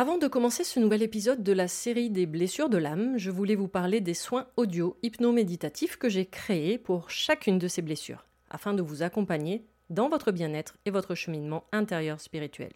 Avant 0.00 0.16
de 0.16 0.28
commencer 0.28 0.64
ce 0.64 0.80
nouvel 0.80 1.02
épisode 1.02 1.42
de 1.42 1.52
la 1.52 1.68
série 1.68 2.08
des 2.08 2.24
blessures 2.24 2.70
de 2.70 2.78
l'âme, 2.78 3.18
je 3.18 3.30
voulais 3.30 3.54
vous 3.54 3.68
parler 3.68 4.00
des 4.00 4.14
soins 4.14 4.46
audio 4.56 4.96
hypno-méditatifs 5.02 5.98
que 5.98 6.08
j'ai 6.08 6.24
créés 6.24 6.78
pour 6.78 7.10
chacune 7.10 7.58
de 7.58 7.68
ces 7.68 7.82
blessures, 7.82 8.24
afin 8.48 8.72
de 8.72 8.80
vous 8.80 9.02
accompagner 9.02 9.62
dans 9.90 10.08
votre 10.08 10.32
bien-être 10.32 10.78
et 10.86 10.90
votre 10.90 11.14
cheminement 11.14 11.64
intérieur 11.70 12.18
spirituel. 12.18 12.72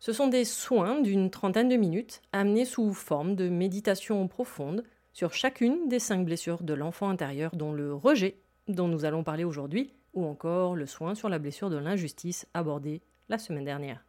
Ce 0.00 0.12
sont 0.12 0.26
des 0.26 0.44
soins 0.44 1.00
d'une 1.00 1.30
trentaine 1.30 1.68
de 1.68 1.76
minutes 1.76 2.20
amenés 2.32 2.64
sous 2.64 2.92
forme 2.94 3.36
de 3.36 3.48
méditation 3.48 4.26
profonde 4.26 4.82
sur 5.12 5.34
chacune 5.34 5.86
des 5.86 6.00
cinq 6.00 6.24
blessures 6.24 6.64
de 6.64 6.74
l'enfant 6.74 7.08
intérieur, 7.08 7.54
dont 7.54 7.72
le 7.72 7.94
rejet, 7.94 8.40
dont 8.66 8.88
nous 8.88 9.04
allons 9.04 9.22
parler 9.22 9.44
aujourd'hui, 9.44 9.92
ou 10.14 10.24
encore 10.24 10.74
le 10.74 10.86
soin 10.86 11.14
sur 11.14 11.28
la 11.28 11.38
blessure 11.38 11.70
de 11.70 11.76
l'injustice 11.76 12.44
abordée 12.54 13.02
la 13.28 13.38
semaine 13.38 13.66
dernière. 13.66 14.04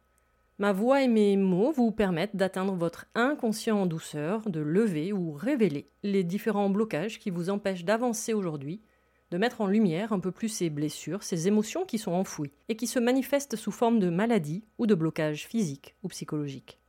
Ma 0.60 0.72
voix 0.72 1.02
et 1.02 1.08
mes 1.08 1.36
mots 1.36 1.70
vous 1.70 1.92
permettent 1.92 2.34
d'atteindre 2.34 2.74
votre 2.74 3.06
inconscient 3.14 3.82
en 3.82 3.86
douceur, 3.86 4.50
de 4.50 4.58
lever 4.58 5.12
ou 5.12 5.30
révéler 5.30 5.88
les 6.02 6.24
différents 6.24 6.68
blocages 6.68 7.20
qui 7.20 7.30
vous 7.30 7.48
empêchent 7.48 7.84
d'avancer 7.84 8.34
aujourd'hui, 8.34 8.80
de 9.30 9.38
mettre 9.38 9.60
en 9.60 9.68
lumière 9.68 10.12
un 10.12 10.18
peu 10.18 10.32
plus 10.32 10.48
ces 10.48 10.68
blessures, 10.68 11.22
ces 11.22 11.46
émotions 11.46 11.84
qui 11.84 11.96
sont 11.96 12.10
enfouies 12.10 12.50
et 12.68 12.74
qui 12.74 12.88
se 12.88 12.98
manifestent 12.98 13.54
sous 13.54 13.70
forme 13.70 14.00
de 14.00 14.10
maladie 14.10 14.64
ou 14.78 14.88
de 14.88 14.96
blocages 14.96 15.46
physiques 15.46 15.94
ou 16.02 16.08
psychologiques. 16.08 16.80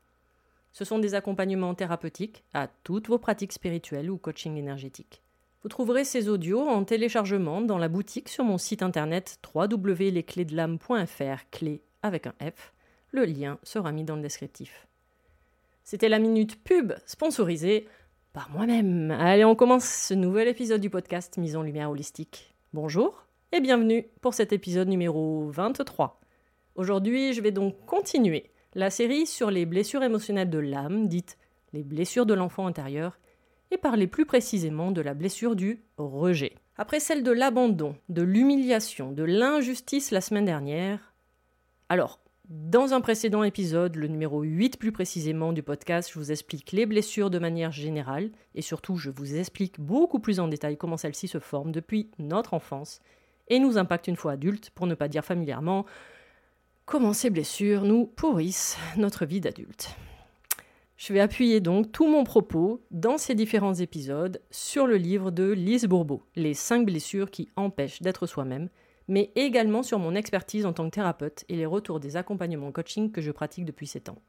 Ce 0.72 0.84
sont 0.84 0.98
des 0.98 1.14
accompagnements 1.14 1.76
thérapeutiques 1.76 2.44
à 2.56 2.68
toutes 2.84 3.08
vos 3.08 3.20
pratiques 3.20 3.54
spirituelles 3.54 4.10
ou 4.10 4.18
coaching 4.18 4.58
énergétique. 4.58 5.22
Vous 5.62 5.70
trouverez 5.70 6.06
ces 6.06 6.28
audios 6.28 6.68
en 6.68 6.86
téléchargement 6.86 7.62
dans 7.62 7.78
la 7.78 7.90
boutique 7.90 8.30
sur 8.30 8.46
mon 8.46 8.58
site 8.58 8.82
internet 8.82 9.40
www.lesclésdelame.fr, 9.54 11.50
clé 11.52 11.84
avec 12.02 12.26
un 12.26 12.34
F, 12.42 12.74
le 13.12 13.26
lien 13.26 13.60
sera 13.64 13.92
mis 13.92 14.04
dans 14.04 14.16
le 14.16 14.22
descriptif. 14.22 14.88
C'était 15.84 16.10
la 16.10 16.20
minute 16.20 16.64
pub 16.64 16.94
sponsorisée 17.06 17.88
par 18.34 18.52
moi-même. 18.52 19.12
Allez, 19.12 19.46
on 19.46 19.56
commence 19.56 19.86
ce 19.86 20.14
nouvel 20.14 20.48
épisode 20.48 20.82
du 20.82 20.90
podcast 20.90 21.38
Mise 21.38 21.56
en 21.56 21.64
lumière 21.64 21.90
holistique. 21.90 22.54
Bonjour 22.74 23.26
et 23.52 23.62
bienvenue 23.62 24.06
pour 24.22 24.36
cet 24.36 24.54
épisode 24.54 24.88
numéro 24.88 25.50
23. 25.50 26.20
Aujourd'hui, 26.76 27.34
je 27.34 27.42
vais 27.42 27.52
donc 27.52 27.76
continuer 27.86 28.52
la 28.76 28.92
série 28.92 29.26
sur 29.26 29.50
les 29.50 29.66
blessures 29.66 30.04
émotionnelles 30.04 30.52
de 30.52 30.60
l'âme, 30.60 31.08
dites 31.08 31.38
les 31.74 31.84
blessures 31.84 32.28
de 32.28 32.36
l'enfant 32.36 32.68
intérieur, 32.68 33.18
et 33.72 33.78
parler 33.78 34.08
plus 34.08 34.26
précisément 34.26 34.92
de 34.92 35.02
la 35.02 35.16
blessure 35.16 35.56
du 35.56 35.84
rejet. 35.98 36.56
Après 36.78 37.00
celle 37.00 37.24
de 37.24 37.32
l'abandon, 37.32 37.96
de 38.10 38.22
l'humiliation, 38.22 39.12
de 39.12 39.24
l'injustice 39.24 40.12
la 40.12 40.22
semaine 40.22 40.46
dernière, 40.46 41.14
alors 41.90 42.20
dans 42.50 42.96
un 42.96 43.02
précédent 43.02 43.44
épisode, 43.44 43.96
le 43.96 44.08
numéro 44.08 44.42
8 44.42 44.80
plus 44.80 44.92
précisément 44.92 45.54
du 45.54 45.62
podcast, 45.62 46.10
je 46.12 46.18
vous 46.18 46.32
explique 46.32 46.72
les 46.72 46.88
blessures 46.88 47.30
de 47.30 47.38
manière 47.38 47.72
générale 47.72 48.32
et 48.56 48.64
surtout 48.64 48.96
je 48.96 49.12
vous 49.12 49.36
explique 49.36 49.80
beaucoup 49.80 50.18
plus 50.18 50.40
en 50.40 50.48
détail 50.48 50.76
comment 50.76 50.98
celles-ci 50.98 51.28
se 51.28 51.38
forment 51.38 51.72
depuis 51.72 52.10
notre 52.18 52.56
enfance 52.56 53.02
et 53.50 53.60
nous 53.60 53.78
impactent 53.78 54.08
une 54.08 54.16
fois 54.16 54.32
adultes, 54.32 54.72
pour 54.72 54.88
ne 54.88 54.96
pas 54.96 55.08
dire 55.08 55.24
familièrement, 55.24 55.86
comment 56.88 57.14
ces 57.14 57.30
blessures 57.30 57.84
nous 57.84 58.08
pourrissent 58.08 58.80
notre 58.98 59.28
vie 59.28 59.42
d'adulte. 59.42 59.96
Je 60.98 61.14
vais 61.14 61.20
appuyer 61.20 61.60
donc 61.60 61.92
tout 61.92 62.08
mon 62.08 62.24
propos 62.24 62.82
dans 62.90 63.20
ces 63.20 63.36
différents 63.36 63.76
épisodes 63.76 64.42
sur 64.50 64.88
le 64.88 64.96
livre 64.96 65.30
de 65.30 65.52
Lise 65.52 65.86
Bourbeau, 65.86 66.24
Les 66.36 66.56
5 66.56 66.84
blessures 66.84 67.30
qui 67.30 67.48
empêchent 67.56 68.02
d'être 68.02 68.26
soi-même, 68.26 68.70
mais 69.10 69.32
également 69.36 69.84
sur 69.84 70.00
mon 70.00 70.16
expertise 70.16 70.66
en 70.66 70.72
tant 70.72 70.86
que 70.86 70.96
thérapeute 70.96 71.44
et 71.50 71.56
les 71.56 71.66
retours 71.66 72.00
des 72.00 72.16
accompagnements 72.16 72.72
coaching 72.72 73.12
que 73.12 73.22
je 73.22 73.32
pratique 73.32 73.66
depuis 73.66 73.88
7 73.88 74.10
ans. 74.10 74.22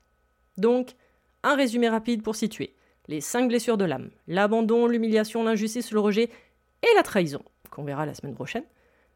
Donc, 0.57 0.97
un 1.43 1.55
résumé 1.55 1.89
rapide 1.89 2.23
pour 2.23 2.35
situer. 2.35 2.75
Les 3.07 3.21
5 3.21 3.49
blessures 3.49 3.77
de 3.77 3.85
l'âme, 3.85 4.11
l'abandon, 4.27 4.87
l'humiliation, 4.87 5.45
l'injustice, 5.45 5.93
le 5.93 6.01
rejet 6.01 6.31
et 6.83 6.95
la 6.97 7.03
trahison, 7.03 7.43
qu'on 7.71 7.85
verra 7.85 8.07
la 8.07 8.15
semaine 8.15 8.35
prochaine, 8.35 8.65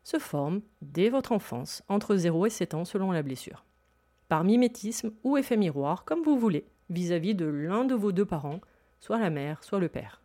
se 0.04 0.19
forment 0.19 0.60
dès 0.82 1.08
votre 1.08 1.32
enfance, 1.32 1.82
entre 1.88 2.14
0 2.14 2.46
et 2.46 2.50
7 2.50 2.75
ans 2.75 2.84
selon 2.84 3.10
la 3.10 3.22
blessure. 3.22 3.64
Par 4.28 4.44
mimétisme 4.44 5.12
ou 5.22 5.38
effet 5.38 5.56
miroir, 5.56 6.04
comme 6.04 6.22
vous 6.22 6.38
voulez, 6.38 6.66
vis-à-vis 6.91 7.32
-vis 7.32 7.36
de 7.36 7.46
l'un 7.46 7.86
de 7.86 7.94
vos 7.94 8.12
deux 8.12 8.26
parents, 8.26 8.61
soit 9.00 9.19
la 9.19 9.31
mère, 9.31 9.64
soit 9.64 9.81
le 9.81 9.88
père. 9.88 10.24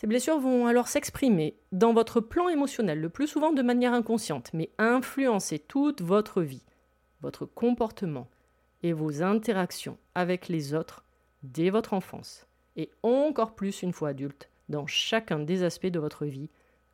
Ces 0.00 0.06
blessures 0.06 0.38
vont 0.38 0.68
alors 0.68 0.86
s'exprimer 0.86 1.56
dans 1.72 1.92
votre 1.92 2.20
plan 2.20 2.48
émotionnel, 2.48 3.00
le 3.00 3.08
plus 3.08 3.26
souvent 3.26 3.50
de 3.50 3.62
manière 3.62 3.92
inconsciente, 3.92 4.48
mais 4.52 4.70
influencer 4.78 5.58
toute 5.58 6.02
votre 6.02 6.40
vie, 6.40 6.62
votre 7.20 7.46
comportement 7.46 8.28
et 8.84 8.92
vos 8.92 9.24
interactions 9.24 9.98
avec 10.14 10.46
les 10.46 10.72
autres 10.72 11.04
dès 11.42 11.70
votre 11.70 11.94
enfance, 11.94 12.46
et 12.76 12.92
encore 13.02 13.56
plus 13.56 13.82
une 13.82 13.92
fois 13.92 14.10
adulte, 14.10 14.48
dans 14.68 14.86
chacun 14.86 15.40
des 15.40 15.64
aspects 15.64 15.86
de 15.86 15.98
votre 15.98 16.26
vie, 16.26 16.48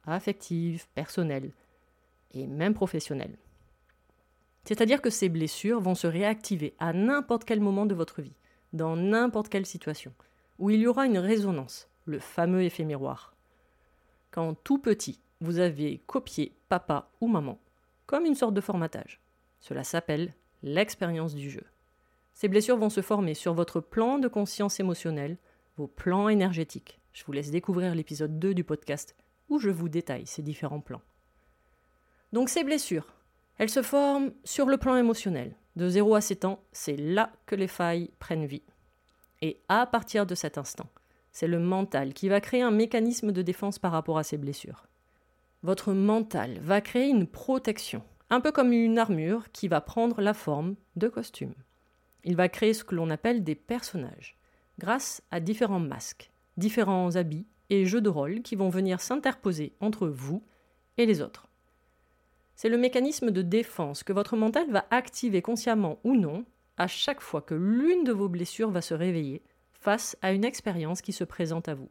affective, 0.07 0.87
personnelle 0.95 1.53
et 2.33 2.47
même 2.47 2.73
professionnelle. 2.73 3.37
C'est-à-dire 4.65 5.03
que 5.03 5.11
ces 5.11 5.29
blessures 5.29 5.83
vont 5.83 5.95
se 5.95 6.07
réactiver 6.07 6.73
à 6.79 6.95
n'importe 6.95 7.45
quel 7.45 7.61
moment 7.61 7.85
de 7.85 7.95
votre 7.95 8.23
vie, 8.23 8.39
dans 8.73 8.97
n'importe 8.97 9.51
quelle 9.51 9.67
situation, 9.67 10.15
où 10.59 10.71
il 10.71 10.81
y 10.81 10.87
aura 10.87 11.05
une 11.05 11.19
résonance 11.19 11.91
le 12.05 12.19
fameux 12.19 12.63
effet 12.63 12.85
miroir. 12.85 13.35
Quand 14.31 14.55
tout 14.65 14.79
petit, 14.79 15.21
vous 15.41 15.59
avez 15.59 15.99
copié 16.07 16.53
papa 16.69 17.09
ou 17.21 17.29
maman, 17.29 17.59
comme 18.07 18.27
une 18.27 18.35
sorte 18.35 18.55
de 18.55 18.61
formatage. 18.61 19.21
Cela 19.61 19.85
s'appelle 19.85 20.35
l'expérience 20.63 21.35
du 21.35 21.51
jeu. 21.51 21.65
Ces 22.35 22.49
blessures 22.49 22.77
vont 22.77 22.91
se 22.91 23.01
former 23.01 23.35
sur 23.35 23.55
votre 23.55 23.81
plan 23.81 24.19
de 24.19 24.29
conscience 24.29 24.81
émotionnelle, 24.81 25.39
vos 25.77 25.87
plans 25.87 26.29
énergétiques. 26.29 27.01
Je 27.13 27.25
vous 27.25 27.33
laisse 27.33 27.51
découvrir 27.51 27.95
l'épisode 27.95 28.39
2 28.39 28.55
du 28.55 28.65
podcast 28.65 29.15
où 29.49 29.59
je 29.59 29.71
vous 29.71 29.89
détaille 29.89 30.27
ces 30.27 30.43
différents 30.43 30.81
plans. 30.81 31.03
Donc 32.33 32.49
ces 32.49 32.65
blessures, 32.65 33.07
elles 33.59 33.71
se 33.71 33.83
forment 33.83 34.33
sur 34.43 34.67
le 34.67 34.77
plan 34.77 34.97
émotionnel. 34.97 35.55
De 35.77 35.89
0 35.89 36.15
à 36.15 36.21
7 36.21 36.45
ans, 36.45 36.61
c'est 36.73 36.97
là 36.97 37.33
que 37.47 37.55
les 37.55 37.69
failles 37.69 38.11
prennent 38.19 38.47
vie. 38.47 38.63
Et 39.43 39.61
à 39.69 39.87
partir 39.87 40.27
de 40.27 40.35
cet 40.35 40.59
instant, 40.59 40.89
c'est 41.35 41.49
le 41.49 41.59
mental 41.59 42.15
qui 42.15 42.29
va 42.29 42.41
créer 42.41 42.63
un 42.63 42.71
mécanisme 42.71 43.33
de 43.33 43.43
défense 43.43 43.81
par 43.81 43.91
rapport 43.91 44.19
à 44.19 44.23
ces 44.23 44.39
blessures. 44.39 44.87
Votre 45.65 45.93
mental 45.93 46.61
va 46.61 46.81
créer 46.81 47.09
une 47.09 47.27
protection, 47.27 48.03
un 48.31 48.41
peu 48.41 48.53
comme 48.53 48.73
une 48.73 48.99
armure 48.99 49.51
qui 49.51 49.67
va 49.67 49.81
prendre 49.81 50.23
la 50.23 50.33
forme 50.33 50.77
de 50.95 51.09
costume. 51.09 51.55
Il 52.23 52.37
va 52.37 52.49
créer 52.49 52.73
ce 52.73 52.85
que 52.85 52.95
l'on 52.95 53.11
appelle 53.11 53.43
des 53.43 53.57
personnages, 53.57 54.39
grâce 54.79 55.23
à 55.33 55.41
différents 55.41 55.81
masques, 55.81 56.31
différents 56.57 57.17
habits 57.17 57.47
et 57.69 57.85
jeux 57.85 58.01
de 58.01 58.09
rôle 58.09 58.43
qui 58.43 58.55
vont 58.55 58.69
venir 58.69 59.01
s'interposer 59.01 59.75
entre 59.81 60.07
vous 60.07 60.45
et 60.99 61.05
les 61.05 61.21
autres. 61.21 61.49
C'est 62.55 62.69
le 62.69 62.79
mécanisme 62.79 63.33
de 63.33 63.43
défense 63.43 64.05
que 64.05 64.13
votre 64.13 64.37
mental 64.37 64.71
va 64.71 64.87
activer 64.91 65.43
consciemment 65.43 65.99
ou 66.05 66.15
non 66.15 66.45
à 66.77 66.87
chaque 66.87 67.21
fois 67.21 67.43
que 67.43 67.55
l'une 67.55 68.05
de 68.05 68.13
vos 68.13 68.29
blessures 68.29 68.71
va 68.71 68.81
se 68.81 68.95
réveiller 68.95 69.43
face 69.85 70.17
à 70.23 70.33
une 70.33 70.47
expérience 70.47 71.03
qui 71.03 71.13
se 71.13 71.25
présente 71.25 71.69
à 71.69 71.75
vous. 71.75 71.91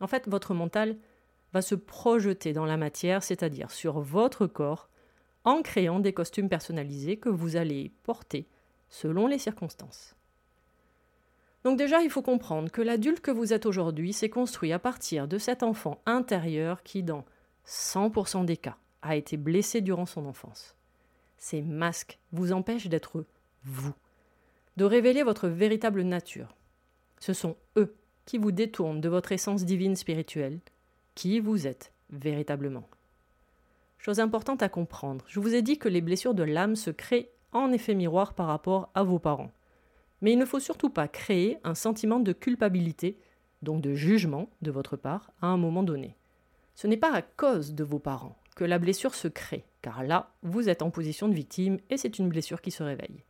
En 0.00 0.06
fait, 0.06 0.28
votre 0.28 0.52
mental 0.52 0.98
va 1.54 1.62
se 1.62 1.74
projeter 1.74 2.52
dans 2.52 2.66
la 2.66 2.76
matière, 2.76 3.22
c'est-à-dire 3.22 3.70
sur 3.70 4.00
votre 4.00 4.46
corps, 4.46 4.90
en 5.44 5.62
créant 5.62 6.00
des 6.00 6.12
costumes 6.12 6.50
personnalisés 6.50 7.16
que 7.16 7.30
vous 7.30 7.56
allez 7.56 7.92
porter 8.02 8.46
selon 8.90 9.26
les 9.26 9.38
circonstances. 9.38 10.14
Donc 11.64 11.78
déjà, 11.78 12.02
il 12.02 12.10
faut 12.10 12.20
comprendre 12.20 12.70
que 12.70 12.82
l'adulte 12.82 13.20
que 13.20 13.30
vous 13.30 13.54
êtes 13.54 13.64
aujourd'hui 13.64 14.12
s'est 14.12 14.28
construit 14.28 14.72
à 14.72 14.78
partir 14.78 15.26
de 15.26 15.38
cet 15.38 15.62
enfant 15.62 16.02
intérieur 16.04 16.82
qui, 16.82 17.02
dans 17.02 17.24
100% 17.66 18.44
des 18.44 18.58
cas, 18.58 18.76
a 19.00 19.16
été 19.16 19.38
blessé 19.38 19.80
durant 19.80 20.04
son 20.04 20.26
enfance. 20.26 20.76
Ces 21.38 21.62
masques 21.62 22.18
vous 22.32 22.52
empêchent 22.52 22.88
d'être 22.88 23.24
vous, 23.62 23.94
de 24.76 24.84
révéler 24.84 25.22
votre 25.22 25.48
véritable 25.48 26.02
nature. 26.02 26.54
Ce 27.24 27.32
sont 27.32 27.56
eux 27.78 27.96
qui 28.26 28.36
vous 28.36 28.52
détournent 28.52 29.00
de 29.00 29.08
votre 29.08 29.32
essence 29.32 29.64
divine 29.64 29.96
spirituelle, 29.96 30.60
qui 31.14 31.40
vous 31.40 31.66
êtes 31.66 31.90
véritablement. 32.10 32.86
Chose 33.96 34.20
importante 34.20 34.62
à 34.62 34.68
comprendre, 34.68 35.24
je 35.26 35.40
vous 35.40 35.54
ai 35.54 35.62
dit 35.62 35.78
que 35.78 35.88
les 35.88 36.02
blessures 36.02 36.34
de 36.34 36.42
l'âme 36.42 36.76
se 36.76 36.90
créent 36.90 37.30
en 37.52 37.72
effet 37.72 37.94
miroir 37.94 38.34
par 38.34 38.48
rapport 38.48 38.90
à 38.94 39.04
vos 39.04 39.18
parents. 39.18 39.52
Mais 40.20 40.32
il 40.32 40.38
ne 40.38 40.44
faut 40.44 40.60
surtout 40.60 40.90
pas 40.90 41.08
créer 41.08 41.56
un 41.64 41.74
sentiment 41.74 42.20
de 42.20 42.34
culpabilité, 42.34 43.18
donc 43.62 43.80
de 43.80 43.94
jugement 43.94 44.50
de 44.60 44.70
votre 44.70 44.98
part, 44.98 45.30
à 45.40 45.46
un 45.46 45.56
moment 45.56 45.82
donné. 45.82 46.18
Ce 46.74 46.86
n'est 46.86 46.98
pas 46.98 47.14
à 47.14 47.22
cause 47.22 47.72
de 47.72 47.84
vos 47.84 48.00
parents 48.00 48.36
que 48.54 48.64
la 48.64 48.78
blessure 48.78 49.14
se 49.14 49.28
crée, 49.28 49.64
car 49.80 50.04
là, 50.04 50.34
vous 50.42 50.68
êtes 50.68 50.82
en 50.82 50.90
position 50.90 51.28
de 51.28 51.34
victime 51.34 51.78
et 51.88 51.96
c'est 51.96 52.18
une 52.18 52.28
blessure 52.28 52.60
qui 52.60 52.70
se 52.70 52.82
réveille. 52.82 53.24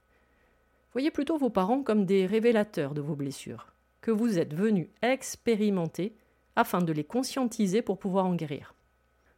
Voyez 0.95 1.13
plutôt 1.13 1.39
vos 1.39 1.51
parents 1.51 1.85
comme 1.85 2.07
des 2.07 2.27
révélateurs 2.27 2.95
de 2.95 3.01
vos 3.01 3.15
blessures, 3.15 3.74
que 4.05 4.11
vous 4.11 4.39
êtes 4.39 4.53
venus 4.53 4.89
expérimenter 5.01 6.15
afin 6.57 6.83
de 6.83 6.93
les 6.93 7.05
conscientiser 7.05 7.81
pour 7.81 7.99
pouvoir 7.99 8.27
en 8.27 8.35
guérir. 8.35 8.75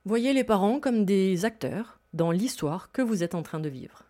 Voyez 0.04 0.32
les 0.32 0.42
parents 0.42 0.80
comme 0.80 1.04
des 1.04 1.44
acteurs 1.44 2.00
dans 2.14 2.32
l'histoire 2.32 2.90
que 2.90 3.00
vous 3.00 3.22
êtes 3.22 3.36
en 3.36 3.44
train 3.44 3.60
de 3.60 3.68
vivre. 3.68 4.02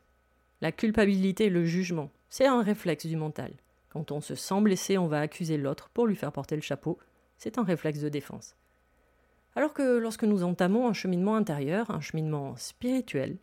La 0.62 0.72
culpabilité 0.72 1.44
et 1.44 1.50
le 1.50 1.66
jugement 1.66 2.10
c'est 2.30 2.46
un 2.46 2.62
réflexe 2.62 3.04
du 3.04 3.16
mental. 3.16 3.52
Quand 3.90 4.10
on 4.12 4.22
se 4.22 4.34
sent 4.34 4.62
blessé, 4.62 4.96
on 4.96 5.08
va 5.08 5.20
accuser 5.20 5.58
l'autre 5.58 5.90
pour 5.90 6.06
lui 6.06 6.16
faire 6.16 6.32
porter 6.32 6.56
le 6.56 6.62
chapeau. 6.62 6.98
C'est 7.36 7.58
un 7.58 7.62
réflexe 7.62 8.00
de 8.00 8.08
défense. 8.08 8.56
Alors 9.56 9.74
que 9.74 9.98
lorsque 9.98 10.24
nous 10.24 10.42
entamons 10.42 10.88
un 10.88 10.94
cheminement 10.94 11.36
intérieur, 11.36 11.90
un 11.90 12.00
cheminement 12.00 12.56
spirituel, 12.56 13.36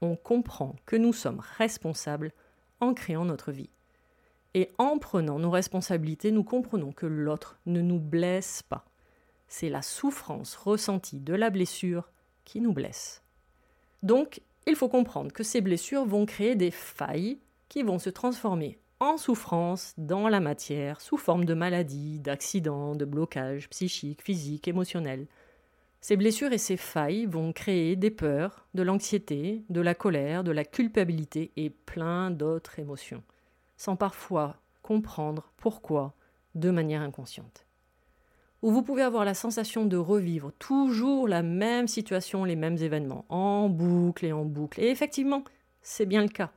on 0.00 0.16
comprend 0.16 0.74
que 0.86 0.96
nous 0.96 1.12
sommes 1.12 1.40
responsables 1.56 2.32
en 2.80 2.94
créant 2.94 3.24
notre 3.24 3.52
vie. 3.52 3.70
Et 4.54 4.70
en 4.78 4.98
prenant 4.98 5.38
nos 5.38 5.50
responsabilités, 5.50 6.30
nous 6.30 6.44
comprenons 6.44 6.92
que 6.92 7.06
l'autre 7.06 7.58
ne 7.66 7.80
nous 7.80 8.00
blesse 8.00 8.62
pas. 8.62 8.86
C'est 9.46 9.68
la 9.68 9.82
souffrance 9.82 10.56
ressentie 10.56 11.20
de 11.20 11.34
la 11.34 11.50
blessure 11.50 12.10
qui 12.44 12.60
nous 12.60 12.72
blesse. 12.72 13.22
Donc, 14.02 14.40
il 14.66 14.76
faut 14.76 14.88
comprendre 14.88 15.32
que 15.32 15.42
ces 15.42 15.60
blessures 15.60 16.04
vont 16.04 16.26
créer 16.26 16.54
des 16.54 16.70
failles 16.70 17.38
qui 17.68 17.82
vont 17.82 17.98
se 17.98 18.10
transformer 18.10 18.78
en 19.00 19.16
souffrance 19.16 19.94
dans 19.96 20.28
la 20.28 20.40
matière 20.40 21.00
sous 21.00 21.16
forme 21.16 21.44
de 21.44 21.54
maladies, 21.54 22.18
d'accidents, 22.18 22.94
de 22.94 23.04
blocages 23.04 23.68
psychiques, 23.68 24.22
physiques, 24.22 24.68
émotionnels. 24.68 25.26
Ces 26.00 26.16
blessures 26.16 26.52
et 26.52 26.58
ces 26.58 26.76
failles 26.76 27.26
vont 27.26 27.52
créer 27.52 27.96
des 27.96 28.10
peurs, 28.10 28.66
de 28.74 28.82
l'anxiété, 28.82 29.64
de 29.68 29.80
la 29.80 29.94
colère, 29.94 30.44
de 30.44 30.52
la 30.52 30.64
culpabilité 30.64 31.52
et 31.56 31.70
plein 31.70 32.30
d'autres 32.30 32.78
émotions, 32.78 33.22
sans 33.78 33.96
parfois 33.96 34.56
comprendre 34.82 35.50
pourquoi 35.56 36.12
de 36.54 36.70
manière 36.70 37.00
inconsciente. 37.00 37.64
Ou 38.60 38.70
vous 38.70 38.82
pouvez 38.82 39.02
avoir 39.02 39.24
la 39.24 39.34
sensation 39.34 39.86
de 39.86 39.96
revivre 39.96 40.52
toujours 40.58 41.26
la 41.26 41.42
même 41.42 41.88
situation, 41.88 42.44
les 42.44 42.56
mêmes 42.56 42.76
événements, 42.76 43.24
en 43.30 43.70
boucle 43.70 44.26
et 44.26 44.32
en 44.32 44.44
boucle. 44.44 44.80
Et 44.82 44.90
effectivement, 44.90 45.44
c'est 45.80 46.04
bien 46.04 46.20
le 46.22 46.28
cas 46.28 46.52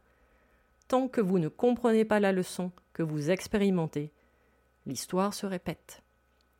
tant 0.92 1.08
que 1.08 1.22
vous 1.22 1.40
ne 1.40 1.48
comprenez 1.48 2.04
pas 2.04 2.20
la 2.20 2.34
leçon 2.34 2.70
que 2.92 3.02
vous 3.02 3.32
expérimentez, 3.32 4.12
l'histoire 4.86 5.34
se 5.34 5.46
répète. 5.46 6.04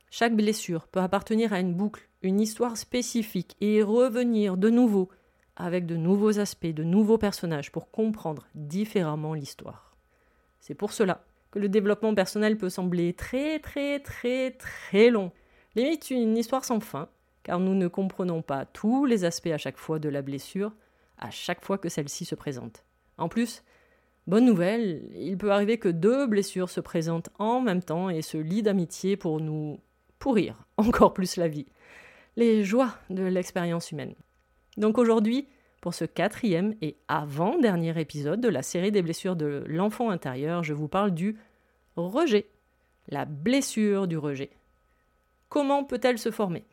Chaque 0.10 0.38
blessure 0.38 0.88
peut 0.88 1.02
appartenir 1.02 1.52
à 1.52 1.60
une 1.60 1.74
boucle, 1.74 2.08
une 2.22 2.40
histoire 2.40 2.78
spécifique 2.78 3.58
et 3.60 3.84
revenir 3.84 4.56
de 4.56 4.70
nouveau 4.70 5.10
avec 5.58 5.86
de 5.86 5.98
nouveaux 5.98 6.40
aspects, 6.40 6.66
de 6.66 6.86
nouveaux 6.86 7.18
personnages 7.18 7.74
pour 7.74 7.92
comprendre 7.92 8.48
différemment 8.56 9.34
l'histoire. 9.34 9.91
C'est 10.62 10.74
pour 10.74 10.94
cela 10.94 11.26
que 11.52 11.60
le 11.60 11.68
développement 11.68 12.16
personnel 12.16 12.58
peut 12.58 12.70
sembler 12.70 13.14
très 13.14 13.60
très 13.60 14.00
très 14.00 14.52
très 14.52 15.10
long, 15.10 15.34
limite 15.76 16.10
une 16.10 16.38
histoire 16.38 16.64
sans 16.64 16.80
fin, 16.80 17.10
car 17.44 17.60
nous 17.60 17.76
ne 17.76 17.90
comprenons 17.90 18.42
pas 18.42 18.66
tous 18.66 19.06
les 19.06 19.26
aspects 19.26 19.48
à 19.48 19.58
chaque 19.58 19.78
fois 19.78 20.00
de 20.00 20.08
la 20.08 20.22
blessure, 20.22 20.72
à 21.18 21.30
chaque 21.30 21.66
fois 21.66 21.78
que 21.78 21.90
celle-ci 21.90 22.24
se 22.24 22.36
présente. 22.36 22.86
En 23.18 23.28
plus, 23.28 23.64
Bonne 24.28 24.46
nouvelle, 24.46 25.10
il 25.16 25.36
peut 25.38 25.52
arriver 25.52 25.80
que 25.80 25.90
deux 25.90 26.28
blessures 26.28 26.70
se 26.70 26.80
présentent 26.80 27.30
en 27.40 27.60
même 27.60 27.82
temps 27.82 28.10
et 28.10 28.22
se 28.22 28.38
lient 28.38 28.62
d'amitié 28.62 29.18
pour 29.18 29.42
nous 29.42 29.80
pourrir 30.20 30.64
encore 30.78 31.14
plus 31.14 31.38
la 31.38 31.48
vie. 31.48 31.66
Les 32.36 32.64
joies 32.64 32.96
de 33.10 33.24
l'expérience 33.24 33.92
humaine. 33.92 34.14
Donc 34.78 35.00
aujourd'hui, 35.00 35.48
pour 35.82 35.96
ce 35.96 36.06
quatrième 36.06 36.76
et 36.82 36.96
avant-dernier 37.08 38.00
épisode 38.00 38.40
de 38.40 38.48
la 38.48 38.62
série 38.62 38.92
des 38.92 39.02
blessures 39.02 39.36
de 39.36 39.64
l'enfant 39.68 40.12
intérieur, 40.12 40.64
je 40.64 40.74
vous 40.74 40.88
parle 40.88 41.12
du 41.12 41.38
rejet. 41.96 42.48
La 43.10 43.26
blessure 43.26 44.08
du 44.08 44.18
rejet. 44.18 44.52
Comment 45.50 45.84
peut-elle 45.84 46.20
se 46.20 46.32
former? 46.32 46.64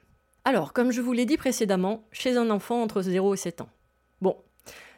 Alors, 0.44 0.72
comme 0.72 0.92
je 0.92 1.00
vous 1.00 1.12
l'ai 1.12 1.26
dit 1.26 1.38
précédemment, 1.38 2.06
chez 2.12 2.36
un 2.36 2.50
enfant 2.50 2.82
entre 2.82 3.02
0 3.02 3.34
et 3.34 3.38
7 3.38 3.62
ans. 3.62 3.70
Bon, 4.20 4.36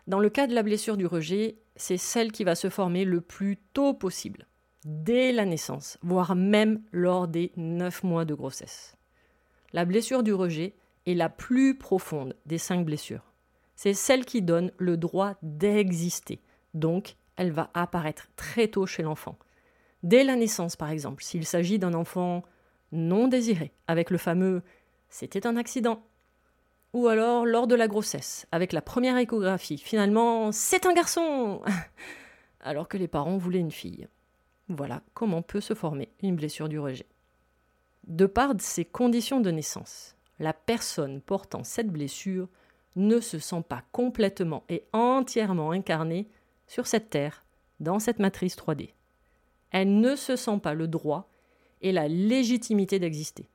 dans 0.06 0.18
le 0.18 0.28
cas 0.28 0.48
de 0.48 0.54
la 0.54 0.64
blessure 0.64 0.96
du 0.96 1.06
rejet, 1.06 1.56
c'est 1.76 1.96
celle 1.96 2.32
qui 2.32 2.44
va 2.44 2.56
se 2.56 2.68
former 2.68 3.04
le 3.04 3.20
plus 3.20 3.56
tôt 3.72 3.94
possible, 3.94 4.46
dès 4.84 5.32
la 5.32 5.44
naissance, 5.44 5.98
voire 6.02 6.34
même 6.34 6.82
lors 6.92 7.28
des 7.28 7.52
9 7.56 8.02
mois 8.02 8.24
de 8.24 8.34
grossesse. 8.34 8.96
La 9.72 9.84
blessure 9.84 10.24
du 10.24 10.34
rejet 10.34 10.74
est 11.06 11.14
la 11.14 11.28
plus 11.28 11.78
profonde 11.78 12.36
des 12.44 12.58
cinq 12.58 12.84
blessures. 12.84 13.29
C'est 13.82 13.94
celle 13.94 14.26
qui 14.26 14.42
donne 14.42 14.72
le 14.76 14.99
droit 14.99 15.37
d'exister, 15.40 16.42
donc 16.75 17.16
elle 17.37 17.50
va 17.50 17.70
apparaître 17.72 18.28
très 18.37 18.68
tôt 18.68 18.84
chez 18.84 19.02
l'enfant. 19.02 19.38
Dès 20.02 20.22
la 20.22 20.37
naissance, 20.37 20.76
par 20.76 20.90
exemple, 20.90 21.25
s'il 21.25 21.46
s'agit 21.46 21.78
d'un 21.78 21.94
enfant 21.94 22.42
non 22.92 23.26
désiré, 23.26 23.72
avec 23.87 24.10
le 24.10 24.18
fameux 24.18 24.62
c'était 25.08 25.46
un 25.46 25.56
accident, 25.56 26.02
ou 26.92 27.08
alors 27.08 27.46
lors 27.46 27.66
de 27.66 27.75
la 27.75 27.88
grossesse, 27.88 28.46
avec 28.52 28.75
la 28.75 28.82
première 28.82 29.16
échographie. 29.16 29.78
Finalement, 29.78 30.52
c'est 30.52 30.84
un 30.84 30.92
garçon 30.92 31.62
Alors 32.60 32.87
que 32.87 32.99
les 32.99 33.08
parents 33.08 33.38
voulaient 33.38 33.60
une 33.60 33.70
fille. 33.70 34.08
Voilà 34.68 35.00
comment 35.14 35.40
peut 35.40 35.62
se 35.62 35.72
former 35.72 36.10
une 36.22 36.37
blessure 36.37 36.68
du 36.68 36.78
rejet. 36.78 37.06
De 38.06 38.26
par 38.26 38.52
ces 38.58 38.84
conditions 38.84 39.40
de 39.40 39.50
naissance, 39.50 40.16
la 40.38 40.52
personne 40.52 41.22
portant 41.22 41.64
cette 41.64 41.88
blessure 41.88 42.46
ne 42.97 43.20
se 43.20 43.38
sent 43.38 43.62
pas 43.68 43.82
complètement 43.92 44.64
et 44.68 44.85
entièrement 44.92 45.70
incarnée 45.70 46.28
sur 46.66 46.87
cette 46.87 47.11
terre, 47.11 47.44
dans 47.78 47.99
cette 47.99 48.18
matrice 48.18 48.56
3D. 48.56 48.90
Elle 49.70 50.00
ne 50.00 50.16
se 50.16 50.37
sent 50.37 50.59
pas 50.62 50.75
le 50.75 50.88
droit 50.88 51.28
et 51.80 51.92
la 51.92 52.09
légitimité 52.09 52.99
d'exister. 52.99 53.49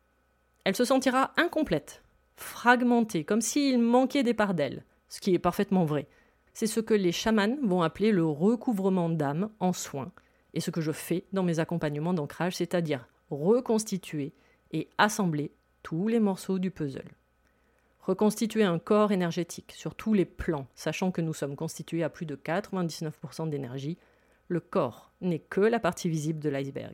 Elle 0.63 0.75
se 0.75 0.85
sentira 0.85 1.31
incomplète 1.37 2.01
fragmenté, 2.35 3.23
comme 3.23 3.41
s'il 3.41 3.79
manquait 3.79 4.23
des 4.23 4.33
parts 4.33 4.53
d'elle, 4.53 4.83
ce 5.07 5.21
qui 5.21 5.33
est 5.33 5.39
parfaitement 5.39 5.85
vrai. 5.85 6.07
C'est 6.53 6.67
ce 6.67 6.79
que 6.79 6.93
les 6.93 7.11
chamans 7.11 7.57
vont 7.63 7.81
appeler 7.81 8.11
le 8.11 8.25
recouvrement 8.25 9.09
d'âme 9.09 9.49
en 9.59 9.73
soins, 9.73 10.11
et 10.53 10.59
ce 10.59 10.71
que 10.71 10.81
je 10.81 10.91
fais 10.91 11.25
dans 11.33 11.43
mes 11.43 11.59
accompagnements 11.59 12.13
d'ancrage, 12.13 12.55
c'est-à-dire 12.55 13.07
reconstituer 13.29 14.33
et 14.71 14.89
assembler 14.97 15.51
tous 15.83 16.07
les 16.07 16.19
morceaux 16.19 16.59
du 16.59 16.71
puzzle. 16.71 17.11
Reconstituer 18.05 18.63
un 18.63 18.77
corps 18.77 19.11
énergétique 19.11 19.73
sur 19.75 19.95
tous 19.95 20.13
les 20.13 20.25
plans, 20.25 20.67
sachant 20.75 21.09
que 21.09 21.21
nous 21.21 21.33
sommes 21.33 21.55
constitués 21.55 22.03
à 22.03 22.09
plus 22.09 22.27
de 22.27 22.35
99% 22.35 23.49
d'énergie, 23.49 23.97
le 24.47 24.59
corps 24.59 25.11
n'est 25.21 25.39
que 25.39 25.61
la 25.61 25.79
partie 25.79 26.07
visible 26.07 26.39
de 26.39 26.49
l'iceberg. 26.49 26.93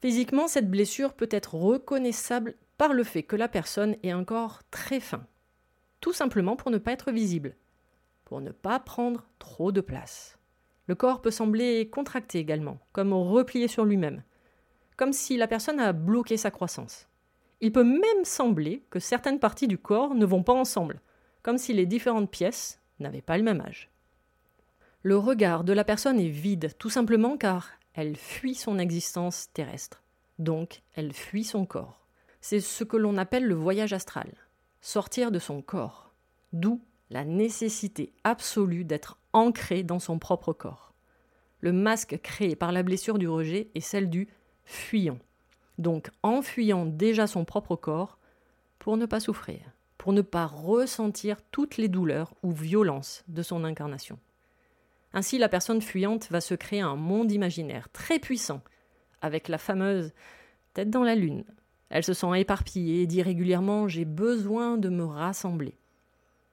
Physiquement, 0.00 0.48
cette 0.48 0.70
blessure 0.70 1.12
peut 1.12 1.28
être 1.30 1.54
reconnaissable 1.54 2.54
par 2.78 2.94
le 2.94 3.04
fait 3.04 3.24
que 3.24 3.36
la 3.36 3.46
personne 3.46 3.96
ait 4.02 4.10
un 4.10 4.24
corps 4.24 4.62
très 4.70 5.00
fin, 5.00 5.26
tout 6.00 6.14
simplement 6.14 6.56
pour 6.56 6.70
ne 6.70 6.78
pas 6.78 6.92
être 6.92 7.12
visible, 7.12 7.54
pour 8.24 8.40
ne 8.40 8.52
pas 8.52 8.80
prendre 8.80 9.26
trop 9.38 9.70
de 9.70 9.82
place. 9.82 10.38
Le 10.86 10.94
corps 10.94 11.20
peut 11.20 11.30
sembler 11.30 11.90
contracté 11.90 12.38
également, 12.38 12.78
comme 12.92 13.12
replié 13.12 13.68
sur 13.68 13.84
lui-même, 13.84 14.22
comme 14.96 15.12
si 15.12 15.36
la 15.36 15.46
personne 15.46 15.78
a 15.78 15.92
bloqué 15.92 16.38
sa 16.38 16.50
croissance. 16.50 17.06
Il 17.62 17.70
peut 17.70 17.84
même 17.84 18.24
sembler 18.24 18.82
que 18.90 18.98
certaines 18.98 19.38
parties 19.38 19.68
du 19.68 19.78
corps 19.78 20.16
ne 20.16 20.26
vont 20.26 20.42
pas 20.42 20.52
ensemble, 20.52 21.00
comme 21.42 21.58
si 21.58 21.72
les 21.72 21.86
différentes 21.86 22.30
pièces 22.30 22.80
n'avaient 22.98 23.22
pas 23.22 23.38
le 23.38 23.44
même 23.44 23.60
âge. 23.60 23.88
Le 25.04 25.16
regard 25.16 25.62
de 25.62 25.72
la 25.72 25.84
personne 25.84 26.18
est 26.18 26.28
vide, 26.28 26.72
tout 26.78 26.90
simplement 26.90 27.36
car 27.36 27.70
elle 27.94 28.16
fuit 28.16 28.56
son 28.56 28.80
existence 28.80 29.48
terrestre. 29.52 30.02
Donc, 30.40 30.82
elle 30.96 31.12
fuit 31.12 31.44
son 31.44 31.64
corps. 31.64 32.04
C'est 32.40 32.60
ce 32.60 32.82
que 32.82 32.96
l'on 32.96 33.16
appelle 33.16 33.46
le 33.46 33.54
voyage 33.54 33.92
astral, 33.92 34.32
sortir 34.80 35.30
de 35.30 35.38
son 35.38 35.62
corps. 35.62 36.12
D'où 36.52 36.82
la 37.10 37.24
nécessité 37.24 38.12
absolue 38.24 38.84
d'être 38.84 39.18
ancré 39.32 39.84
dans 39.84 40.00
son 40.00 40.18
propre 40.18 40.52
corps. 40.52 40.94
Le 41.60 41.72
masque 41.72 42.18
créé 42.22 42.56
par 42.56 42.72
la 42.72 42.82
blessure 42.82 43.18
du 43.18 43.28
rejet 43.28 43.70
est 43.76 43.80
celle 43.80 44.10
du 44.10 44.26
fuyant. 44.64 45.18
Donc 45.78 46.10
en 46.22 46.42
fuyant 46.42 46.86
déjà 46.86 47.26
son 47.26 47.44
propre 47.44 47.76
corps 47.76 48.18
pour 48.78 48.96
ne 48.96 49.06
pas 49.06 49.20
souffrir, 49.20 49.60
pour 49.98 50.12
ne 50.12 50.22
pas 50.22 50.46
ressentir 50.46 51.36
toutes 51.50 51.76
les 51.76 51.88
douleurs 51.88 52.34
ou 52.42 52.50
violences 52.50 53.24
de 53.28 53.42
son 53.42 53.64
incarnation. 53.64 54.18
Ainsi, 55.14 55.38
la 55.38 55.48
personne 55.48 55.82
fuyante 55.82 56.28
va 56.30 56.40
se 56.40 56.54
créer 56.54 56.80
un 56.80 56.96
monde 56.96 57.30
imaginaire 57.30 57.88
très 57.90 58.18
puissant, 58.18 58.62
avec 59.20 59.48
la 59.48 59.58
fameuse 59.58 60.12
tête 60.74 60.90
dans 60.90 61.04
la 61.04 61.14
lune. 61.14 61.44
Elle 61.90 62.04
se 62.04 62.14
sent 62.14 62.40
éparpillée 62.40 63.02
et 63.02 63.06
dit 63.06 63.22
régulièrement 63.22 63.88
J'ai 63.88 64.06
besoin 64.06 64.78
de 64.78 64.88
me 64.88 65.04
rassembler. 65.04 65.76